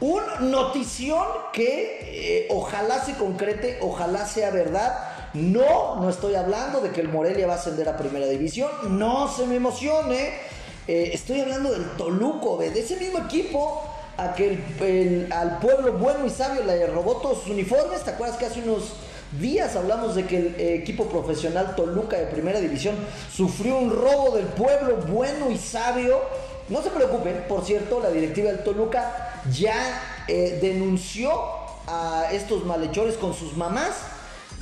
Un 0.00 0.50
notición 0.50 1.26
que 1.54 2.48
ojalá 2.50 3.02
se 3.02 3.14
concrete, 3.14 3.78
ojalá 3.80 4.26
sea 4.26 4.50
verdad. 4.50 5.30
No, 5.32 5.96
no 5.96 6.10
estoy 6.10 6.34
hablando 6.34 6.82
de 6.82 6.90
que 6.90 7.00
el 7.00 7.08
Morelia 7.08 7.46
va 7.46 7.54
a 7.54 7.56
ascender 7.56 7.88
a 7.88 7.96
primera 7.96 8.26
división. 8.26 8.70
No 8.90 9.34
se 9.34 9.46
me 9.46 9.56
emocione. 9.56 10.34
Estoy 10.86 11.40
hablando 11.40 11.72
del 11.72 11.88
Toluco, 11.96 12.58
de 12.58 12.78
ese 12.78 12.96
mismo 12.96 13.20
equipo 13.20 13.91
a 14.22 14.34
que 14.34 15.26
al 15.30 15.58
pueblo 15.58 15.92
bueno 15.94 16.26
y 16.26 16.30
sabio 16.30 16.64
le 16.64 16.86
robó 16.86 17.16
todos 17.16 17.42
sus 17.42 17.52
uniformes. 17.52 18.02
¿Te 18.02 18.10
acuerdas 18.10 18.36
que 18.36 18.46
hace 18.46 18.60
unos 18.60 18.92
días 19.40 19.76
hablamos 19.76 20.14
de 20.14 20.26
que 20.26 20.36
el 20.36 20.60
equipo 20.80 21.06
profesional 21.06 21.74
Toluca 21.74 22.18
de 22.18 22.26
Primera 22.26 22.60
División 22.60 22.94
sufrió 23.34 23.78
un 23.78 23.90
robo 23.90 24.36
del 24.36 24.46
pueblo 24.46 24.96
bueno 25.08 25.50
y 25.50 25.58
sabio. 25.58 26.20
No 26.68 26.82
se 26.82 26.90
preocupen, 26.90 27.44
por 27.48 27.64
cierto, 27.64 28.00
la 28.00 28.10
directiva 28.10 28.50
del 28.50 28.62
Toluca 28.62 29.40
ya 29.50 30.00
eh, 30.28 30.58
denunció 30.60 31.32
a 31.86 32.28
estos 32.32 32.64
malhechores 32.64 33.16
con 33.16 33.34
sus 33.34 33.56
mamás. 33.56 34.11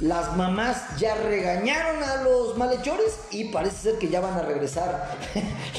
Las 0.00 0.34
mamás 0.36 0.98
ya 0.98 1.14
regañaron 1.14 2.02
a 2.02 2.22
los 2.22 2.56
malhechores 2.56 3.18
y 3.30 3.44
parece 3.44 3.90
ser 3.90 3.98
que 3.98 4.08
ya 4.08 4.20
van 4.20 4.34
a 4.34 4.42
regresar 4.42 5.18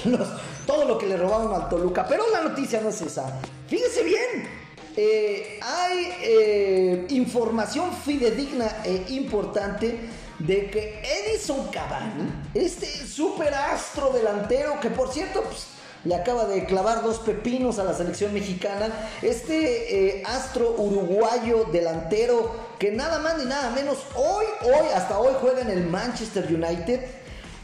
todo 0.67 0.85
lo 0.85 0.97
que 0.97 1.07
le 1.07 1.17
robaron 1.17 1.53
al 1.53 1.69
Toluca. 1.69 2.05
Pero 2.07 2.23
la 2.31 2.41
noticia 2.41 2.81
no 2.81 2.89
es 2.89 3.01
esa. 3.01 3.39
Fíjense 3.67 4.03
bien, 4.03 4.47
eh, 4.95 5.59
hay 5.61 6.13
eh, 6.21 7.05
información 7.09 7.91
fidedigna 8.05 8.83
e 8.83 9.05
importante 9.09 9.97
de 10.37 10.69
que 10.69 11.01
Edison 11.03 11.67
Cavani, 11.71 12.29
este 12.53 12.85
superastro 12.85 14.11
delantero, 14.11 14.79
que 14.79 14.89
por 14.89 15.11
cierto 15.11 15.43
pues, 15.43 15.67
le 16.03 16.15
acaba 16.15 16.45
de 16.45 16.65
clavar 16.65 17.03
dos 17.03 17.19
pepinos 17.19 17.77
a 17.77 17.83
la 17.83 17.93
selección 17.93 18.33
mexicana, 18.33 18.89
este 19.21 20.17
eh, 20.17 20.23
astro 20.25 20.75
uruguayo 20.77 21.65
delantero 21.65 22.51
que 22.79 22.91
nada 22.91 23.19
más 23.19 23.37
ni 23.37 23.45
nada 23.45 23.69
menos 23.71 23.99
hoy, 24.15 24.45
hoy, 24.63 24.87
hasta 24.95 25.19
hoy 25.19 25.33
juega 25.39 25.61
en 25.61 25.69
el 25.69 25.85
Manchester 25.85 26.45
United. 26.45 27.01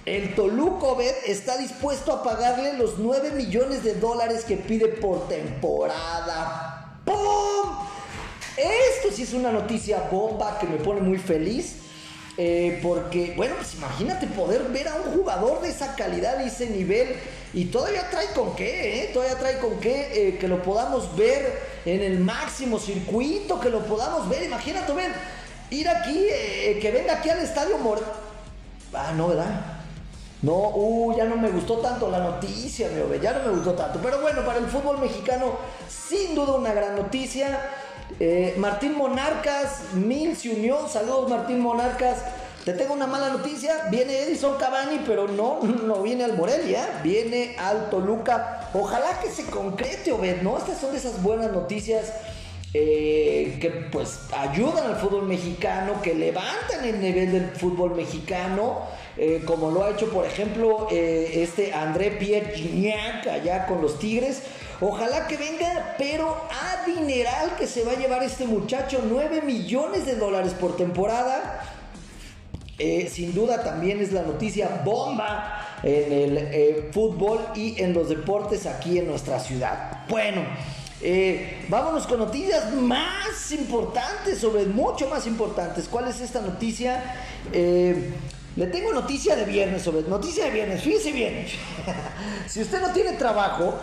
El 0.06 0.36
Toluco 0.36 0.98
está 1.26 1.58
dispuesto 1.58 2.14
a 2.14 2.24
pagarle 2.24 2.74
los 2.74 2.98
9 3.00 3.32
millones 3.32 3.84
de 3.84 3.96
dólares 3.96 4.46
que 4.46 4.56
pide 4.56 4.88
por 4.88 5.28
temporada. 5.28 7.02
¡Pum! 7.04 7.18
Esto 8.56 9.14
sí 9.14 9.24
es 9.24 9.34
una 9.34 9.52
noticia 9.52 10.08
bomba 10.10 10.60
que 10.60 10.68
me 10.68 10.78
pone 10.78 11.02
muy 11.02 11.18
feliz. 11.18 11.80
Eh, 12.38 12.80
porque, 12.84 13.34
bueno, 13.36 13.56
pues 13.56 13.74
imagínate 13.74 14.28
poder 14.28 14.62
ver 14.66 14.88
a 14.88 14.96
un 14.96 15.12
jugador 15.18 15.60
de 15.62 15.70
esa 15.70 15.96
calidad 15.96 16.44
y 16.44 16.48
ese 16.48 16.70
nivel. 16.70 17.16
Y 17.54 17.66
todavía 17.66 18.10
trae 18.10 18.28
con 18.28 18.56
qué, 18.56 19.04
¿eh? 19.04 19.12
Todavía 19.14 19.38
trae 19.38 19.60
con 19.60 19.80
qué 19.80 20.30
eh, 20.30 20.38
que 20.38 20.48
lo 20.48 20.62
podamos 20.62 21.16
ver 21.16 21.60
en 21.86 22.02
el 22.02 22.20
máximo 22.20 22.78
circuito, 22.78 23.60
que 23.60 23.70
lo 23.70 23.84
podamos 23.84 24.28
ver. 24.28 24.44
Imagínate, 24.44 24.92
ven, 24.94 25.14
ir 25.70 25.88
aquí, 25.88 26.28
eh, 26.30 26.78
que 26.82 26.92
venga 26.92 27.14
aquí 27.14 27.30
al 27.30 27.40
estadio 27.40 27.78
Mor. 27.78 28.04
Ah, 28.94 29.14
no, 29.16 29.30
¿verdad? 29.30 29.78
No, 30.42 30.54
uh, 30.54 31.18
ya 31.18 31.26
no 31.26 31.36
me 31.36 31.50
gustó 31.50 31.78
tanto 31.78 32.12
la 32.12 32.20
noticia, 32.20 32.90
me 32.90 33.20
ya 33.20 33.34
no 33.34 33.44
me 33.44 33.56
gustó 33.56 33.74
tanto. 33.74 34.00
Pero 34.04 34.22
bueno, 34.22 34.46
para 34.46 34.60
el 34.60 34.68
fútbol 34.68 35.00
mexicano, 35.00 35.54
sin 35.90 36.36
duda 36.36 36.54
una 36.54 36.74
gran 36.74 36.96
noticia. 36.96 37.60
Eh, 38.20 38.56
Martín 38.58 38.96
Monarcas, 38.96 39.94
Mil 39.94 40.36
se 40.36 40.50
unió. 40.50 40.88
Saludos, 40.88 41.30
Martín 41.30 41.60
Monarcas. 41.60 42.20
Te 42.68 42.74
tengo 42.74 42.96
una 42.96 43.08
mala 43.08 43.30
noticia. 43.30 43.88
Viene 43.90 44.24
Edison 44.24 44.58
Cavani, 44.58 45.00
pero 45.08 45.26
no, 45.30 45.62
no 45.64 46.02
viene 46.02 46.26
al 46.26 46.36
Morelia, 46.36 47.00
viene 47.02 47.56
al 47.58 47.90
Toluca. 47.90 48.70
Ojalá 48.74 49.22
que 49.22 49.30
se 49.30 49.46
concrete, 49.46 50.12
Obed, 50.12 50.42
¿no? 50.42 50.58
Estas 50.58 50.78
son 50.82 50.92
de 50.92 50.98
esas 50.98 51.24
buenas 51.24 51.54
noticias. 51.54 52.12
Eh, 52.74 53.58
que 53.62 53.70
pues 53.70 54.20
ayudan 54.38 54.86
al 54.86 54.98
fútbol 54.98 55.24
mexicano, 55.24 56.02
que 56.02 56.14
levantan 56.14 56.84
el 56.84 57.00
nivel 57.00 57.32
del 57.32 57.52
fútbol 57.52 57.96
mexicano. 57.96 58.82
Eh, 59.16 59.44
como 59.46 59.72
lo 59.72 59.86
ha 59.86 59.92
hecho, 59.92 60.12
por 60.12 60.26
ejemplo, 60.26 60.90
eh, 60.92 61.42
este 61.42 61.74
André 61.74 62.12
Pierre 62.12 62.52
Gignac 62.54 63.28
allá 63.28 63.66
con 63.66 63.82
los 63.82 63.98
Tigres. 63.98 64.42
Ojalá 64.82 65.26
que 65.28 65.38
venga, 65.38 65.96
pero 65.98 66.36
a 66.52 66.86
dineral 66.86 67.56
que 67.58 67.66
se 67.66 67.86
va 67.86 67.94
a 67.94 67.96
llevar 67.96 68.24
este 68.24 68.46
muchacho, 68.46 69.02
9 69.10 69.42
millones 69.42 70.06
de 70.06 70.16
dólares 70.16 70.54
por 70.54 70.76
temporada. 70.76 71.64
Eh, 72.80 73.10
sin 73.12 73.34
duda 73.34 73.64
también 73.64 74.00
es 74.02 74.12
la 74.12 74.22
noticia 74.22 74.82
bomba 74.86 75.80
en 75.82 76.38
el 76.38 76.90
fútbol 76.92 77.40
y 77.56 77.82
en 77.82 77.94
los 77.94 78.10
deportes 78.10 78.66
aquí 78.66 79.00
en 79.00 79.08
nuestra 79.08 79.40
ciudad. 79.40 80.06
Bueno, 80.10 80.44
vámonos 81.70 82.08
con 82.08 82.20
noticias 82.20 82.74
más 82.74 83.52
importantes, 83.52 84.40
sobre 84.40 84.66
mucho 84.66 85.08
más 85.08 85.26
importantes. 85.28 85.88
¿Cuál 85.88 86.08
es 86.08 86.22
esta 86.22 86.42
noticia? 86.42 87.04
Le 88.58 88.66
tengo 88.66 88.92
noticia 88.92 89.36
de 89.36 89.46
viernes 89.46 89.84
sobre 89.84 90.02
noticia 90.10 90.46
de 90.46 90.52
viernes. 90.52 90.82
Fíjese 90.82 91.12
bien. 91.12 91.46
si 92.48 92.60
usted 92.60 92.82
no 92.82 92.92
tiene 92.92 93.14
trabajo, 93.14 93.80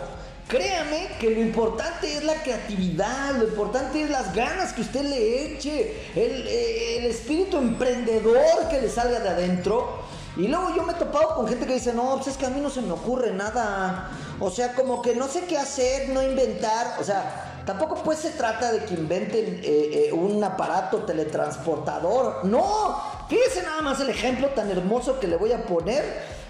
créame 0.47 1.09
que 1.19 1.29
lo 1.31 1.41
importante 1.41 2.13
es 2.15 2.23
la 2.23 2.35
creatividad, 2.35 3.35
lo 3.35 3.47
importante 3.47 4.03
es 4.03 4.09
las 4.09 4.33
ganas 4.33 4.73
que 4.73 4.81
usted 4.81 5.01
le 5.01 5.53
eche, 5.53 6.11
el, 6.15 6.47
el 6.47 7.05
espíritu 7.05 7.57
emprendedor 7.57 8.67
que 8.69 8.81
le 8.81 8.89
salga 8.89 9.19
de 9.19 9.29
adentro. 9.29 10.05
Y 10.37 10.47
luego 10.49 10.75
yo 10.75 10.83
me 10.83 10.91
he 10.91 10.95
topado 10.95 11.33
con 11.35 11.47
gente 11.47 11.65
que 11.65 11.75
dice, 11.75 11.93
no, 11.93 12.15
pues 12.15 12.27
es 12.27 12.37
que 12.37 12.45
a 12.45 12.49
mí 12.49 12.59
no 12.59 12.69
se 12.69 12.81
me 12.81 12.91
ocurre 12.91 13.31
nada. 13.31 14.09
O 14.39 14.51
sea, 14.51 14.73
como 14.73 15.01
que 15.01 15.15
no 15.15 15.29
sé 15.29 15.45
qué 15.45 15.57
hacer, 15.57 16.09
no 16.09 16.21
inventar. 16.21 16.97
O 16.99 17.03
sea, 17.05 17.61
tampoco 17.65 17.95
pues 18.03 18.19
se 18.19 18.31
trata 18.31 18.71
de 18.73 18.83
que 18.83 18.95
inventen 18.95 19.61
eh, 19.63 20.09
eh, 20.09 20.13
un 20.13 20.43
aparato 20.43 21.03
teletransportador. 21.03 22.43
No, 22.43 23.01
fíjese 23.29 23.63
nada 23.63 23.81
más 23.81 24.01
el 24.01 24.09
ejemplo 24.09 24.49
tan 24.49 24.69
hermoso 24.69 25.19
que 25.21 25.27
le 25.27 25.37
voy 25.37 25.53
a 25.53 25.65
poner 25.65 26.03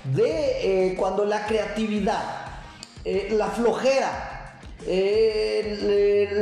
de 0.03 0.89
eh, 0.89 0.95
cuando 0.95 1.23
la 1.23 1.45
creatividad, 1.45 2.44
la 3.31 3.47
flojera, 3.47 4.59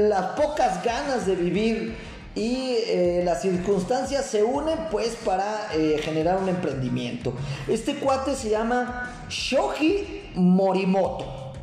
las 0.10 0.26
pocas 0.39 0.84
ganas 0.84 1.26
de 1.26 1.36
vivir, 1.36 1.95
y 2.36 2.78
eh, 2.88 3.21
las 3.23 3.41
circunstancias 3.41 4.26
se 4.26 4.43
unen 4.43 4.78
pues 4.89 5.15
para 5.23 5.69
eh, 5.73 5.99
generar 6.04 6.38
un 6.38 6.49
emprendimiento. 6.49 7.34
Este 7.67 7.95
cuate 7.95 8.36
se 8.36 8.49
llama 8.49 9.26
Shoji 9.30 10.32
Morimoto. 10.36 11.54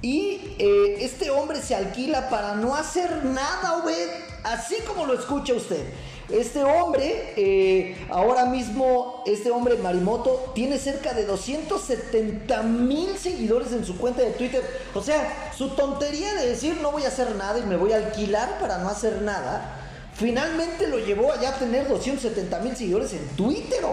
Y 0.00 0.54
eh, 0.58 0.98
este 1.00 1.30
hombre 1.30 1.60
se 1.60 1.74
alquila 1.74 2.28
para 2.28 2.54
no 2.54 2.74
hacer 2.74 3.24
nada, 3.24 3.82
Obed, 3.82 4.08
así 4.44 4.76
como 4.86 5.06
lo 5.06 5.14
escucha 5.14 5.54
usted. 5.54 5.84
Este 6.30 6.64
hombre, 6.64 7.34
eh, 7.36 7.96
ahora 8.08 8.46
mismo, 8.46 9.22
este 9.26 9.50
hombre 9.50 9.76
Marimoto, 9.76 10.52
tiene 10.54 10.78
cerca 10.78 11.12
de 11.12 11.26
270 11.26 12.62
mil 12.62 13.18
seguidores 13.18 13.72
en 13.72 13.84
su 13.84 13.98
cuenta 13.98 14.22
de 14.22 14.30
Twitter. 14.30 14.62
O 14.94 15.02
sea, 15.02 15.52
su 15.56 15.70
tontería 15.70 16.32
de 16.34 16.48
decir 16.48 16.78
no 16.80 16.92
voy 16.92 17.04
a 17.04 17.08
hacer 17.08 17.36
nada 17.36 17.58
y 17.58 17.62
me 17.62 17.76
voy 17.76 17.92
a 17.92 17.96
alquilar 17.96 18.58
para 18.58 18.78
no 18.78 18.88
hacer 18.88 19.20
nada, 19.20 19.80
finalmente 20.14 20.86
lo 20.88 20.98
llevó 20.98 21.30
a 21.30 21.40
ya 21.40 21.52
tener 21.58 21.88
270 21.88 22.58
mil 22.60 22.74
seguidores 22.74 23.12
en 23.12 23.26
Twitter, 23.36 23.84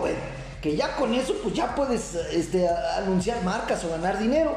Que 0.61 0.77
ya 0.77 0.95
con 0.95 1.13
eso, 1.13 1.35
pues 1.43 1.53
ya 1.53 1.75
puedes 1.75 2.15
este, 2.31 2.69
anunciar 2.69 3.43
marcas 3.43 3.83
o 3.83 3.89
ganar 3.89 4.19
dinero. 4.19 4.55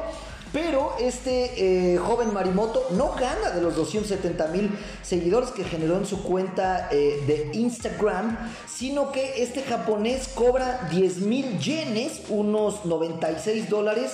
Pero 0.55 0.93
este 1.01 1.93
eh, 1.93 1.97
joven 1.97 2.33
Marimoto 2.33 2.87
no 2.91 3.13
gana 3.19 3.49
de 3.49 3.61
los 3.61 3.75
270 3.75 4.47
mil 4.47 4.71
seguidores 5.03 5.49
que 5.49 5.65
generó 5.65 5.97
en 5.97 6.05
su 6.05 6.23
cuenta 6.23 6.87
eh, 6.93 7.21
de 7.27 7.49
Instagram, 7.51 8.37
sino 8.65 9.11
que 9.11 9.43
este 9.43 9.63
japonés 9.63 10.29
cobra 10.29 10.87
10 10.91 11.17
mil 11.17 11.59
yenes, 11.59 12.21
unos 12.29 12.85
96 12.85 13.69
dólares. 13.69 14.13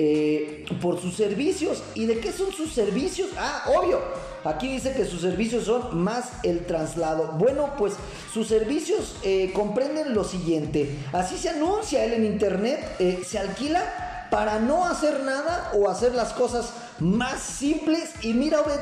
Eh, 0.00 0.64
por 0.80 1.00
sus 1.00 1.16
servicios. 1.16 1.82
¿Y 1.96 2.06
de 2.06 2.20
qué 2.20 2.30
son 2.30 2.52
sus 2.52 2.72
servicios? 2.72 3.30
Ah, 3.36 3.64
obvio. 3.74 3.98
Aquí 4.44 4.68
dice 4.68 4.92
que 4.92 5.04
sus 5.04 5.22
servicios 5.22 5.64
son 5.64 5.98
más 5.98 6.30
el 6.44 6.66
traslado. 6.66 7.32
Bueno, 7.32 7.70
pues 7.76 7.94
sus 8.32 8.46
servicios 8.46 9.16
comprenden 9.54 10.14
lo 10.14 10.22
siguiente. 10.22 10.96
Así 11.12 11.36
se 11.36 11.48
anuncia 11.48 12.04
él 12.04 12.12
en 12.12 12.26
internet. 12.26 13.24
se 13.26 13.40
alquila 13.40 14.07
para 14.30 14.58
no 14.58 14.86
hacer 14.86 15.20
nada 15.24 15.72
o 15.74 15.88
hacer 15.88 16.14
las 16.14 16.32
cosas 16.32 16.72
más 16.98 17.40
simples. 17.40 18.10
Y 18.22 18.34
mira, 18.34 18.62
ve, 18.62 18.74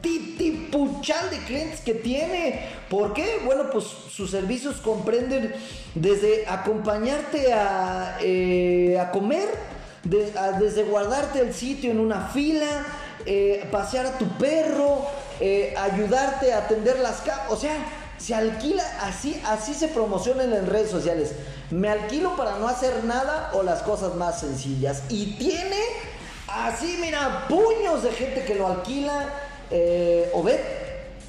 titipuchal 0.00 1.30
de 1.30 1.38
clientes 1.38 1.80
que 1.80 1.94
tiene. 1.94 2.68
¿Por 2.88 3.14
qué? 3.14 3.40
Bueno, 3.44 3.70
pues 3.70 3.84
sus 3.84 4.30
servicios 4.30 4.76
comprenden 4.76 5.54
desde 5.94 6.46
acompañarte 6.46 7.52
a, 7.52 8.18
eh, 8.20 8.98
a 8.98 9.10
comer, 9.10 9.48
desde 10.02 10.84
guardarte 10.84 11.40
el 11.40 11.54
sitio 11.54 11.90
en 11.90 12.00
una 12.00 12.28
fila, 12.28 12.86
eh, 13.26 13.68
pasear 13.70 14.06
a 14.06 14.18
tu 14.18 14.26
perro, 14.38 15.06
eh, 15.40 15.74
ayudarte 15.78 16.52
a 16.52 16.58
atender 16.58 16.98
las. 17.00 17.22
O 17.48 17.56
sea, 17.56 17.76
se 18.20 18.34
alquila 18.34 18.84
así, 19.00 19.40
así 19.46 19.72
se 19.74 19.88
promociona 19.88 20.44
en 20.44 20.66
redes 20.66 20.90
sociales. 20.90 21.32
Me 21.70 21.88
alquilo 21.88 22.36
para 22.36 22.58
no 22.58 22.68
hacer 22.68 23.04
nada 23.04 23.50
o 23.54 23.62
las 23.62 23.82
cosas 23.82 24.14
más 24.14 24.40
sencillas. 24.40 25.02
Y 25.08 25.36
tiene 25.36 25.78
así, 26.48 26.98
mira, 27.00 27.46
puños 27.48 28.02
de 28.02 28.12
gente 28.12 28.44
que 28.44 28.54
lo 28.54 28.66
alquila. 28.66 29.26
Eh, 29.70 30.30
o 30.34 30.42
ve, 30.42 30.60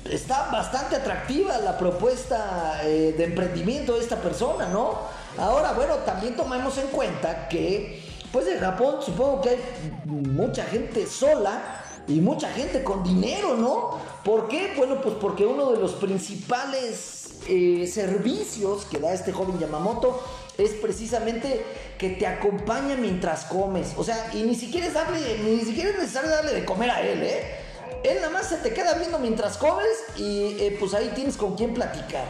está 0.10 0.50
bastante 0.52 0.96
atractiva 0.96 1.58
la 1.60 1.78
propuesta 1.78 2.82
eh, 2.84 3.14
de 3.16 3.24
emprendimiento 3.24 3.94
de 3.94 4.02
esta 4.02 4.18
persona, 4.18 4.68
¿no? 4.68 5.00
Ahora, 5.38 5.74
bueno, 5.74 5.96
también 5.98 6.36
tomemos 6.36 6.78
en 6.78 6.88
cuenta 6.88 7.48
que, 7.48 8.04
pues 8.32 8.48
en 8.48 8.60
Japón 8.60 8.96
supongo 9.00 9.42
que 9.42 9.50
hay 9.50 9.60
mucha 10.06 10.66
gente 10.66 11.06
sola 11.06 11.84
y 12.08 12.20
mucha 12.20 12.50
gente 12.50 12.84
con 12.84 13.04
dinero, 13.04 13.56
¿no? 13.56 14.00
¿Por 14.24 14.48
qué? 14.48 14.74
Bueno, 14.78 15.02
pues 15.02 15.16
porque 15.16 15.46
uno 15.46 15.72
de 15.72 15.80
los 15.80 15.94
principales 15.94 17.40
eh, 17.48 17.90
servicios 17.92 18.86
que 18.86 19.00
da 19.00 19.14
este 19.14 19.32
joven 19.32 19.58
Yamamoto 19.60 20.22
es 20.58 20.72
precisamente 20.72 21.66
que 21.98 22.10
te 22.12 22.28
acompaña 22.28 22.96
mientras 22.96 23.46
comes. 23.46 23.94
O 23.98 24.04
sea, 24.04 24.32
y 24.34 24.44
ni 24.44 24.56
siquiera 24.56 24.88
es 24.88 24.94
darle, 24.94 25.40
ni 25.40 25.62
siquiera 25.62 25.90
es 25.90 25.98
necesario 25.98 26.30
darle 26.30 26.54
de 26.54 26.66
comer 26.66 26.92
a 26.92 27.02
él, 27.02 27.24
¿eh? 27.24 27.62
Él 28.04 28.18
nada 28.18 28.30
más 28.32 28.50
se 28.50 28.58
te 28.58 28.74
queda 28.74 28.96
viendo 28.96 29.20
mientras 29.20 29.58
comes 29.58 29.88
y 30.18 30.56
eh, 30.60 30.78
pues 30.80 30.94
ahí 30.94 31.12
tienes 31.16 31.38
con 31.38 31.56
quién 31.56 31.74
platicar. 31.74 32.26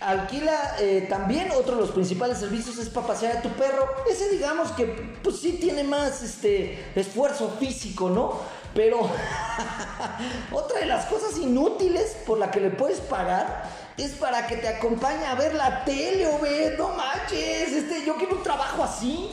Alquila 0.00 0.76
eh, 0.80 1.06
también 1.08 1.50
otro 1.50 1.74
de 1.74 1.82
los 1.82 1.90
principales 1.90 2.38
servicios 2.38 2.78
es 2.78 2.88
para 2.88 3.06
pasear 3.06 3.36
a 3.36 3.42
tu 3.42 3.50
perro. 3.50 3.86
Ese 4.10 4.30
digamos 4.30 4.72
que 4.72 4.86
pues 5.22 5.40
sí 5.40 5.58
tiene 5.60 5.84
más 5.84 6.22
este 6.22 6.92
esfuerzo 6.94 7.54
físico, 7.60 8.08
¿no? 8.08 8.59
Pero 8.74 9.00
otra 10.52 10.80
de 10.80 10.86
las 10.86 11.06
cosas 11.06 11.36
inútiles 11.38 12.16
por 12.26 12.38
la 12.38 12.50
que 12.50 12.60
le 12.60 12.70
puedes 12.70 13.00
pagar 13.00 13.64
es 13.96 14.12
para 14.12 14.46
que 14.46 14.56
te 14.56 14.68
acompañe 14.68 15.26
a 15.26 15.34
ver 15.34 15.54
la 15.54 15.84
tele 15.84 16.26
o 16.26 16.38
ver, 16.38 16.78
no 16.78 16.90
manches, 16.90 17.72
este, 17.72 18.04
yo 18.06 18.16
quiero 18.16 18.36
un 18.36 18.42
trabajo 18.42 18.82
así. 18.82 19.30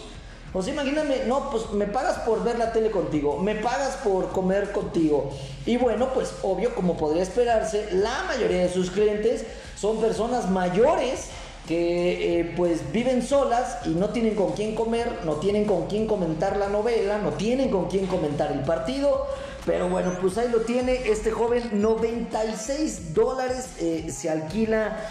O 0.53 0.61
sea, 0.61 0.73
imagíname, 0.73 1.25
no, 1.25 1.49
pues 1.51 1.69
me 1.71 1.85
pagas 1.85 2.19
por 2.19 2.43
ver 2.43 2.57
la 2.57 2.71
tele 2.71 2.89
contigo, 2.89 3.37
me 3.37 3.55
pagas 3.55 3.97
por 3.97 4.31
comer 4.31 4.71
contigo. 4.71 5.29
Y 5.65 5.77
bueno, 5.77 6.13
pues 6.13 6.33
obvio, 6.41 6.73
como 6.73 6.97
podría 6.97 7.21
esperarse, 7.21 7.89
la 7.91 8.23
mayoría 8.23 8.59
de 8.59 8.73
sus 8.73 8.89
clientes 8.89 9.45
son 9.79 9.99
personas 9.99 10.49
mayores 10.49 11.29
que 11.67 12.39
eh, 12.39 12.53
pues 12.55 12.91
viven 12.93 13.21
solas 13.21 13.79
y 13.85 13.89
no 13.89 14.09
tienen 14.09 14.35
con 14.35 14.53
quién 14.53 14.73
comer, 14.73 15.19
no 15.25 15.33
tienen 15.33 15.65
con 15.65 15.87
quién 15.87 16.07
comentar 16.07 16.55
la 16.55 16.69
novela, 16.69 17.17
no 17.17 17.31
tienen 17.31 17.69
con 17.69 17.89
quién 17.89 18.07
comentar 18.07 18.51
el 18.51 18.61
partido. 18.61 19.27
Pero 19.65 19.89
bueno, 19.89 20.13
pues 20.21 20.37
ahí 20.37 20.47
lo 20.49 20.61
tiene 20.61 21.09
este 21.09 21.29
joven, 21.29 21.61
96 21.73 23.13
dólares 23.13 23.71
eh, 23.81 24.09
se 24.09 24.29
alquila 24.29 25.09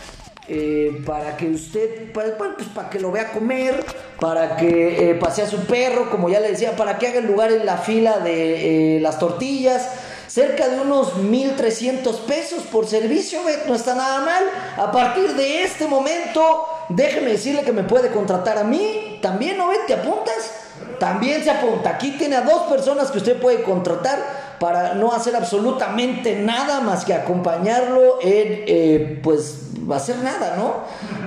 eh, 0.48 1.02
para 1.04 1.36
que 1.36 1.50
usted, 1.50 2.10
pues 2.12 2.32
para 2.74 2.88
que 2.88 3.00
lo 3.00 3.12
vea 3.12 3.32
comer, 3.32 3.84
para 4.18 4.56
que 4.56 5.14
pase 5.20 5.42
a 5.42 5.46
su 5.46 5.58
perro, 5.66 6.08
como 6.10 6.30
ya 6.30 6.40
le 6.40 6.52
decía, 6.52 6.74
para 6.74 6.96
que 6.96 7.08
haga 7.08 7.18
el 7.18 7.26
lugar 7.26 7.52
en 7.52 7.66
la 7.66 7.76
fila 7.76 8.20
de 8.20 8.98
las 9.02 9.18
tortillas 9.18 9.90
cerca 10.28 10.68
de 10.68 10.80
unos 10.80 11.14
1.300 11.14 12.20
pesos 12.26 12.62
por 12.64 12.86
servicio, 12.86 13.40
no 13.66 13.74
está 13.74 13.94
nada 13.94 14.20
mal. 14.20 14.44
A 14.76 14.90
partir 14.92 15.34
de 15.34 15.62
este 15.62 15.86
momento, 15.86 16.66
déjeme 16.88 17.30
decirle 17.30 17.62
que 17.62 17.72
me 17.72 17.84
puede 17.84 18.10
contratar 18.10 18.58
a 18.58 18.64
mí, 18.64 19.18
también, 19.22 19.56
¿no 19.56 19.70
¿Te 19.86 19.94
apuntas? 19.94 20.52
También 20.98 21.44
se 21.44 21.50
apunta. 21.50 21.90
Aquí 21.90 22.12
tiene 22.12 22.36
a 22.36 22.40
dos 22.40 22.62
personas 22.62 23.10
que 23.10 23.18
usted 23.18 23.40
puede 23.40 23.62
contratar 23.62 24.56
para 24.58 24.94
no 24.94 25.12
hacer 25.12 25.36
absolutamente 25.36 26.36
nada 26.36 26.80
más 26.80 27.04
que 27.04 27.14
acompañarlo 27.14 28.18
en, 28.20 28.64
eh, 28.66 29.20
pues, 29.22 29.60
hacer 29.94 30.16
nada, 30.18 30.56
¿no? 30.56 30.74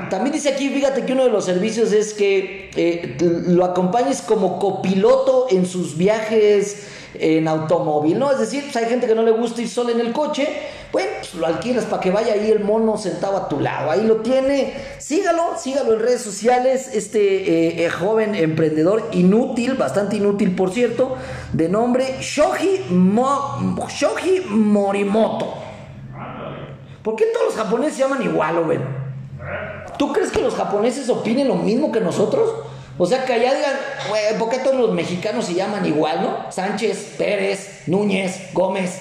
También 0.09 0.33
dice 0.33 0.49
aquí, 0.49 0.69
fíjate 0.69 1.05
que 1.05 1.13
uno 1.13 1.23
de 1.23 1.29
los 1.29 1.45
servicios 1.45 1.93
es 1.93 2.13
que 2.13 2.71
eh, 2.75 3.15
lo 3.19 3.63
acompañes 3.63 4.21
como 4.21 4.59
copiloto 4.59 5.47
en 5.49 5.65
sus 5.65 5.95
viajes 5.97 6.87
en 7.13 7.47
automóvil, 7.47 8.19
¿no? 8.19 8.31
Es 8.31 8.39
decir, 8.39 8.63
pues 8.63 8.75
hay 8.75 8.85
gente 8.85 9.07
que 9.07 9.15
no 9.15 9.23
le 9.23 9.31
gusta 9.31 9.61
ir 9.61 9.69
solo 9.69 9.89
en 9.89 9.99
el 9.99 10.11
coche, 10.11 10.47
pues 10.91 11.33
lo 11.35 11.45
alquilas 11.45 11.85
para 11.85 12.01
que 12.01 12.11
vaya 12.11 12.33
ahí 12.33 12.51
el 12.51 12.63
mono 12.63 12.97
sentado 12.97 13.37
a 13.37 13.49
tu 13.49 13.59
lado, 13.59 13.91
ahí 13.91 14.05
lo 14.05 14.17
tiene, 14.17 14.73
sígalo, 14.97 15.57
sígalo 15.57 15.93
en 15.93 15.99
redes 15.99 16.21
sociales, 16.21 16.89
este 16.93 17.19
eh, 17.19 17.85
eh, 17.85 17.89
joven 17.89 18.35
emprendedor 18.35 19.09
inútil, 19.11 19.75
bastante 19.75 20.17
inútil 20.17 20.55
por 20.55 20.71
cierto, 20.71 21.15
de 21.53 21.69
nombre 21.69 22.17
Shoji, 22.21 22.85
Morimoto. 24.49 25.53
¿Por 27.03 27.15
qué 27.15 27.25
todos 27.33 27.47
los 27.47 27.55
japoneses 27.55 27.95
se 27.95 28.01
llaman 28.01 28.21
igual, 28.23 28.63
güey? 28.63 28.79
¿Tú 29.97 30.13
crees 30.13 30.31
que 30.31 30.41
los 30.41 30.53
japoneses 30.55 31.09
opinen 31.09 31.47
lo 31.47 31.55
mismo 31.55 31.91
que 31.91 32.01
nosotros? 32.01 32.49
O 33.01 33.05
sea, 33.05 33.23
que 33.23 33.31
allá 33.31 33.53
digan, 33.53 33.79
güey, 34.09 34.37
¿por 34.37 34.49
qué 34.49 34.57
todos 34.59 34.75
los 34.75 34.91
mexicanos 34.91 35.45
se 35.45 35.53
llaman 35.53 35.85
igual, 35.85 36.21
no? 36.21 36.51
Sánchez, 36.51 37.15
Pérez, 37.17 37.83
Núñez, 37.87 38.53
Gómez. 38.53 38.99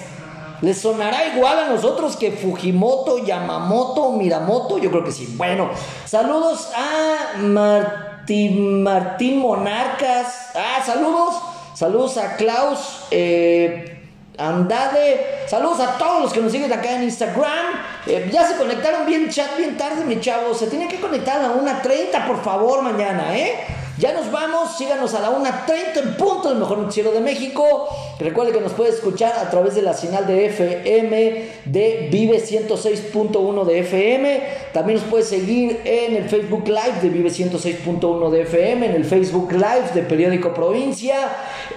¿Les 0.61 0.79
sonará 0.79 1.27
igual 1.35 1.59
a 1.59 1.67
nosotros 1.67 2.15
que 2.15 2.31
Fujimoto, 2.31 3.25
Yamamoto, 3.25 4.13
Miramoto? 4.13 4.77
Yo 4.77 4.89
creo 4.89 5.03
que 5.03 5.11
sí. 5.11 5.33
Bueno, 5.37 5.69
saludos 6.05 6.69
a 6.73 7.37
Martín, 7.39 8.83
Martín 8.83 9.39
Monarcas. 9.39 10.51
Ah, 10.55 10.81
saludos. 10.85 11.35
Saludos 11.75 12.17
a 12.17 12.37
Klaus. 12.37 13.03
Eh, 13.11 13.97
Andade, 14.37 15.45
saludos 15.47 15.81
a 15.81 15.97
todos 15.97 16.21
los 16.21 16.31
que 16.31 16.39
nos 16.39 16.53
siguen 16.53 16.71
acá 16.71 16.95
en 16.95 17.03
Instagram. 17.03 17.81
Eh, 18.07 18.29
ya 18.31 18.47
se 18.47 18.55
conectaron 18.55 19.05
bien 19.05 19.29
chat, 19.29 19.57
bien 19.57 19.77
tarde, 19.77 20.05
mi 20.05 20.21
chavo. 20.21 20.53
Se 20.53 20.67
tiene 20.67 20.87
que 20.87 21.01
conectar 21.01 21.43
a 21.43 21.51
una 21.51 21.81
30, 21.81 22.25
por 22.25 22.41
favor, 22.41 22.81
mañana, 22.81 23.37
¿eh? 23.37 23.78
Ya 23.99 24.13
nos 24.13 24.31
vamos, 24.31 24.77
síganos 24.77 25.13
a 25.13 25.19
la 25.19 25.29
1.30 25.29 25.97
en 26.01 26.13
punto 26.15 26.47
del 26.47 26.57
mejor 26.57 26.77
noticiero 26.77 27.11
de 27.11 27.19
México. 27.19 27.89
Recuerde 28.17 28.53
que 28.53 28.61
nos 28.61 28.71
puede 28.71 28.91
escuchar 28.91 29.33
a 29.33 29.49
través 29.49 29.75
de 29.75 29.81
la 29.81 29.93
señal 29.93 30.25
de 30.25 30.45
FM 30.45 31.49
de 31.65 32.07
Vive 32.09 32.37
106.1 32.37 33.65
de 33.65 33.79
FM. 33.79 34.43
También 34.73 34.99
nos 34.99 35.07
puede 35.07 35.23
seguir 35.23 35.81
en 35.83 36.15
el 36.15 36.29
Facebook 36.29 36.67
Live 36.67 37.01
de 37.01 37.09
Vive 37.09 37.29
106.1 37.29 38.29
de 38.29 38.41
FM, 38.41 38.85
en 38.85 38.95
el 38.95 39.05
Facebook 39.05 39.51
Live 39.51 39.91
de 39.93 40.03
Periódico 40.03 40.53
Provincia, 40.53 41.15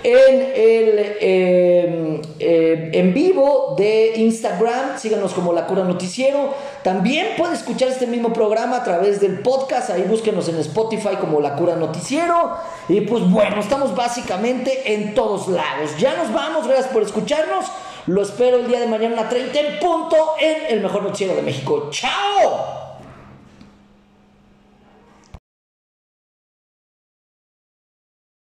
en 0.03 0.53
el 0.55 1.17
em, 1.21 2.21
em, 2.39 2.91
en 2.93 3.15
vivo 3.15 3.75
de 3.79 4.15
Instagram. 4.17 4.99
Síganos 4.99 5.33
como 5.33 5.53
La 5.53 5.67
Cura 5.67 5.85
Noticiero. 5.85 6.55
También 6.83 7.29
puede 7.37 7.55
escuchar 7.55 7.89
este 7.89 8.07
mismo 8.07 8.33
programa 8.33 8.79
a 8.79 8.85
través 8.85 9.21
del 9.21 9.41
podcast. 9.41 9.91
Ahí 9.91 10.03
búsquenos 10.03 10.49
en 10.49 10.59
Spotify 10.59 11.17
como 11.21 11.41
La 11.41 11.55
Cura 11.55 11.77
noticiero. 11.77 12.57
Y 12.89 13.03
pues 13.03 13.29
bueno, 13.31 13.61
estamos 13.61 13.95
básicamente 13.95 14.93
en 14.93 15.15
todos 15.15 15.49
lados. 15.49 15.97
Ya 15.99 16.17
nos 16.17 16.33
vamos, 16.33 16.67
gracias 16.67 16.89
por 16.89 17.03
escucharnos. 17.03 17.67
Lo 18.07 18.23
espero 18.23 18.57
el 18.57 18.67
día 18.67 18.81
de 18.81 18.89
mañana 18.89 19.23
a 19.23 19.29
30 19.29 19.61
en 19.61 19.79
punto 19.79 20.17
en 20.41 20.75
el 20.75 20.81
mejor 20.81 21.05
noticiero 21.05 21.37
de 21.37 21.43
México. 21.43 21.89
¡Chao! 21.91 22.92